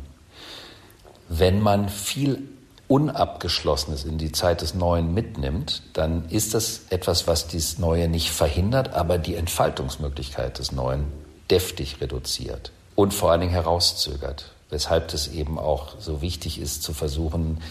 [1.27, 2.47] Wenn man viel
[2.91, 8.31] Unabgeschlossenes in die Zeit des Neuen mitnimmt, dann ist das etwas, was dieses Neue nicht
[8.31, 11.05] verhindert, aber die Entfaltungsmöglichkeit des Neuen
[11.49, 14.51] deftig reduziert und vor allen Dingen herauszögert.
[14.69, 17.61] Weshalb es eben auch so wichtig ist, zu versuchen,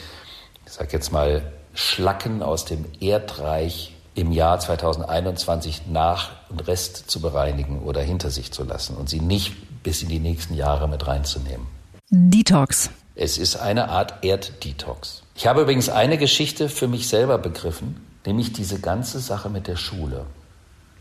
[0.64, 7.20] ich sage jetzt mal, Schlacken aus dem Erdreich im Jahr 2021 nach und Rest zu
[7.20, 11.06] bereinigen oder hinter sich zu lassen und sie nicht bis in die nächsten Jahre mit
[11.06, 11.66] reinzunehmen.
[12.08, 12.88] Detox.
[13.22, 15.24] Es ist eine Art Erddetox.
[15.34, 19.76] Ich habe übrigens eine Geschichte für mich selber begriffen, nämlich diese ganze Sache mit der
[19.76, 20.24] Schule.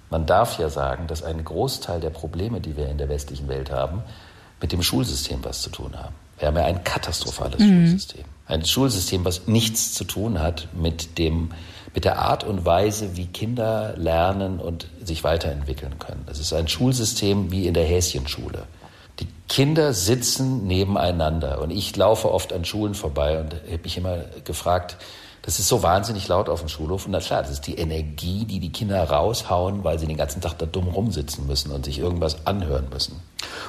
[0.10, 3.72] Man darf ja sagen, dass ein Großteil der Probleme, die wir in der westlichen Welt
[3.72, 4.04] haben,
[4.60, 6.14] mit dem Schulsystem was zu tun haben.
[6.38, 7.86] Wir haben ja ein katastrophales mhm.
[7.86, 8.26] Schulsystem.
[8.48, 11.52] Ein Schulsystem, was nichts zu tun hat mit dem,
[11.96, 16.24] mit der Art und Weise, wie Kinder lernen und sich weiterentwickeln können.
[16.26, 18.68] Das ist ein Schulsystem wie in der Häschenschule.
[19.20, 24.18] Die Kinder sitzen nebeneinander und ich laufe oft an Schulen vorbei und habe mich immer
[24.46, 24.98] gefragt,
[25.42, 28.46] das ist so wahnsinnig laut auf dem Schulhof und na klar, das ist die Energie,
[28.46, 32.00] die die Kinder raushauen, weil sie den ganzen Tag da dumm rumsitzen müssen und sich
[32.00, 33.22] irgendwas anhören müssen.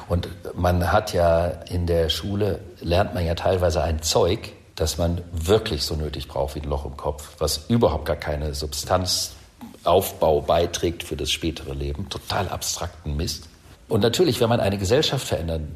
[0.09, 5.22] Und man hat ja in der Schule, lernt man ja teilweise ein Zeug, das man
[5.32, 11.03] wirklich so nötig braucht wie ein Loch im Kopf, was überhaupt gar keine Substanzaufbau beiträgt
[11.03, 13.49] für das spätere Leben, total abstrakten Mist.
[13.91, 15.68] Und natürlich, wenn man eine Gesellschaft verändern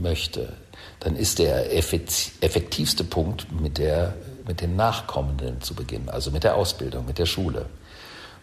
[0.00, 0.52] möchte,
[1.00, 4.14] dann ist der effektivste Punkt mit, der,
[4.46, 7.66] mit den Nachkommenden zu beginnen, also mit der Ausbildung, mit der Schule.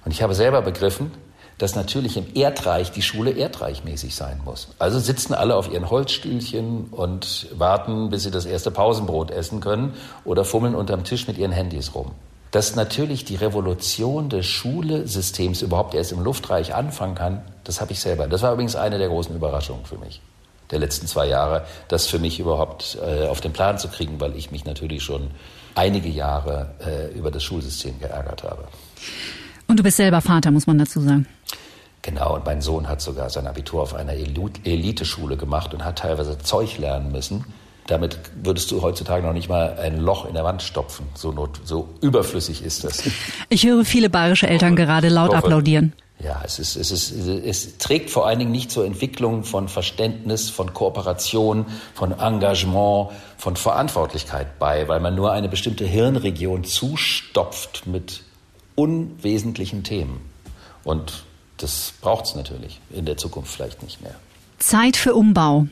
[0.03, 1.11] Und ich habe selber begriffen,
[1.57, 4.67] dass natürlich im Erdreich die Schule erdreichmäßig sein muss.
[4.79, 9.93] Also sitzen alle auf ihren Holzstühlchen und warten, bis sie das erste Pausenbrot essen können
[10.25, 12.11] oder fummeln unterm Tisch mit ihren Handys rum
[12.55, 17.99] dass natürlich die Revolution des Schulesystems überhaupt erst im Luftreich anfangen kann, das habe ich
[17.99, 18.27] selber.
[18.27, 20.21] Das war übrigens eine der großen Überraschungen für mich
[20.71, 24.37] der letzten zwei Jahre, das für mich überhaupt äh, auf den Plan zu kriegen, weil
[24.37, 25.31] ich mich natürlich schon
[25.75, 28.63] einige Jahre äh, über das Schulsystem geärgert habe.
[29.67, 31.27] Und du bist selber Vater, muss man dazu sagen.
[32.03, 36.37] Genau, und mein Sohn hat sogar sein Abitur auf einer Eliteschule gemacht und hat teilweise
[36.37, 37.43] Zeug lernen müssen,
[37.87, 41.07] damit würdest du heutzutage noch nicht mal ein Loch in der Wand stopfen.
[41.13, 43.03] So, not, so überflüssig ist das.
[43.49, 45.93] Ich höre viele bayerische Eltern gerade laut hoffe, applaudieren.
[46.19, 50.49] Ja, es, ist, es, ist, es trägt vor allen Dingen nicht zur Entwicklung von Verständnis,
[50.49, 58.23] von Kooperation, von Engagement, von Verantwortlichkeit bei, weil man nur eine bestimmte Hirnregion zustopft mit
[58.75, 60.21] unwesentlichen Themen.
[60.83, 61.25] Und
[61.57, 64.15] das braucht es natürlich in der Zukunft vielleicht nicht mehr.
[64.57, 65.67] Zeit für Umbau.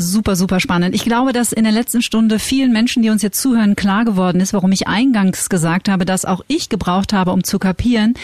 [0.00, 0.94] Super, super spannend.
[0.94, 4.40] Ich glaube, dass in der letzten Stunde vielen Menschen, die uns jetzt zuhören, klar geworden
[4.40, 8.14] ist, warum ich eingangs gesagt habe, dass auch ich gebraucht habe, um zu kapieren,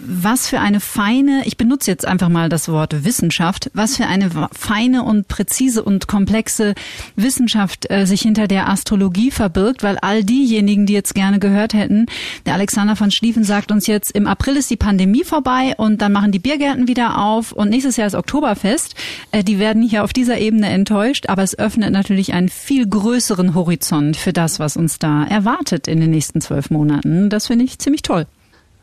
[0.00, 4.30] was für eine feine, ich benutze jetzt einfach mal das Wort Wissenschaft, was für eine
[4.52, 6.74] feine und präzise und komplexe
[7.16, 12.06] Wissenschaft äh, sich hinter der Astrologie verbirgt, weil all diejenigen, die jetzt gerne gehört hätten,
[12.46, 16.12] der Alexander von Schlieffen sagt uns jetzt, im April ist die Pandemie vorbei und dann
[16.12, 18.94] machen die Biergärten wieder auf und nächstes Jahr ist Oktoberfest.
[19.32, 23.54] Äh, die werden hier auf dieser Ebene enttäuscht, aber es öffnet natürlich einen viel größeren
[23.54, 27.30] Horizont für das, was uns da erwartet in den nächsten zwölf Monaten.
[27.30, 28.26] Das finde ich ziemlich toll.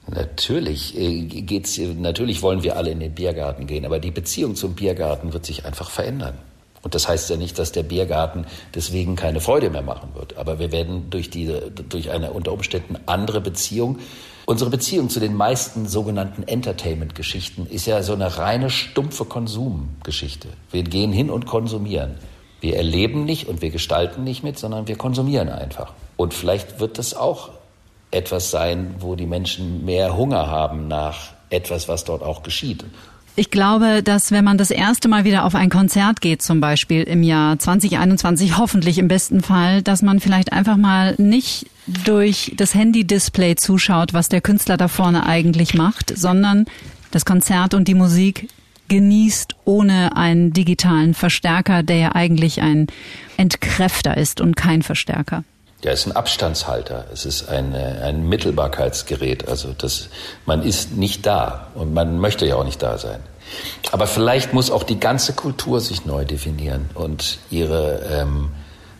[0.08, 4.76] Natürlich äh, geht's, natürlich wollen wir alle in den Biergarten gehen, aber die Beziehung zum
[4.76, 6.38] Biergarten wird sich einfach verändern.
[6.84, 8.46] Und das heißt ja nicht, dass der Biergarten
[8.76, 10.38] deswegen keine Freude mehr machen wird.
[10.38, 13.98] Aber wir werden durch diese, durch eine unter Umständen andere Beziehung
[14.48, 20.50] Unsere Beziehung zu den meisten sogenannten Entertainment-Geschichten ist ja so eine reine stumpfe Konsumgeschichte.
[20.70, 22.18] Wir gehen hin und konsumieren.
[22.62, 25.94] Wir erleben nicht und wir gestalten nicht mit, sondern wir konsumieren einfach.
[26.16, 27.50] Und vielleicht wird das auch
[28.12, 32.86] etwas sein, wo die Menschen mehr Hunger haben nach etwas, was dort auch geschieht.
[33.38, 37.04] Ich glaube, dass wenn man das erste Mal wieder auf ein Konzert geht, zum Beispiel
[37.04, 41.66] im Jahr 2021, hoffentlich im besten Fall, dass man vielleicht einfach mal nicht
[42.06, 46.66] durch das Handy-Display zuschaut, was der Künstler da vorne eigentlich macht, sondern
[47.12, 48.48] das Konzert und die Musik
[48.88, 52.88] genießt ohne einen digitalen Verstärker, der ja eigentlich ein
[53.36, 55.44] Entkräfter ist und kein Verstärker.
[55.86, 57.06] Ja, es ist ein Abstandshalter.
[57.14, 59.48] Es ist ein, ein Mittelbarkeitsgerät.
[59.48, 60.10] Also das,
[60.48, 63.20] man ist nicht da und man möchte ja auch nicht da sein.
[63.92, 68.50] Aber vielleicht muss auch die ganze Kultur sich neu definieren und ihre ähm,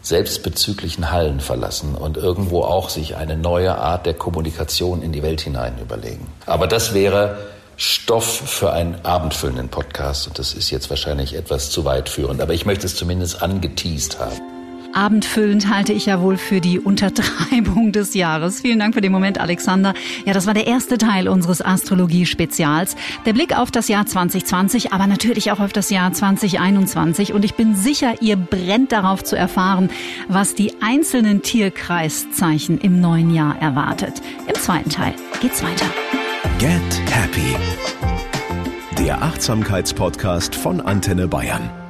[0.04, 5.42] selbstbezüglichen Hallen verlassen und irgendwo auch sich eine neue Art der Kommunikation in die Welt
[5.42, 6.28] hinein überlegen.
[6.46, 7.40] Aber das wäre
[7.78, 12.54] Stoff für einen abendfüllenden Podcast und das ist jetzt wahrscheinlich etwas zu weit führend, aber
[12.54, 14.55] ich möchte es zumindest angeteased haben.
[14.96, 18.62] Abendfüllend halte ich ja wohl für die Untertreibung des Jahres.
[18.62, 19.94] Vielen Dank für den Moment, Alexander.
[20.26, 22.96] Ja, das war der erste Teil unseres Astrologie-Spezials.
[23.26, 27.34] Der Blick auf das Jahr 2020, aber natürlich auch auf das Jahr 2021.
[27.34, 29.90] Und ich bin sicher, ihr brennt darauf zu erfahren,
[30.30, 34.22] was die einzelnen Tierkreiszeichen im neuen Jahr erwartet.
[34.48, 35.88] Im zweiten Teil geht's weiter.
[36.58, 36.80] Get
[37.12, 37.58] Happy.
[38.98, 41.85] Der Achtsamkeitspodcast von Antenne Bayern.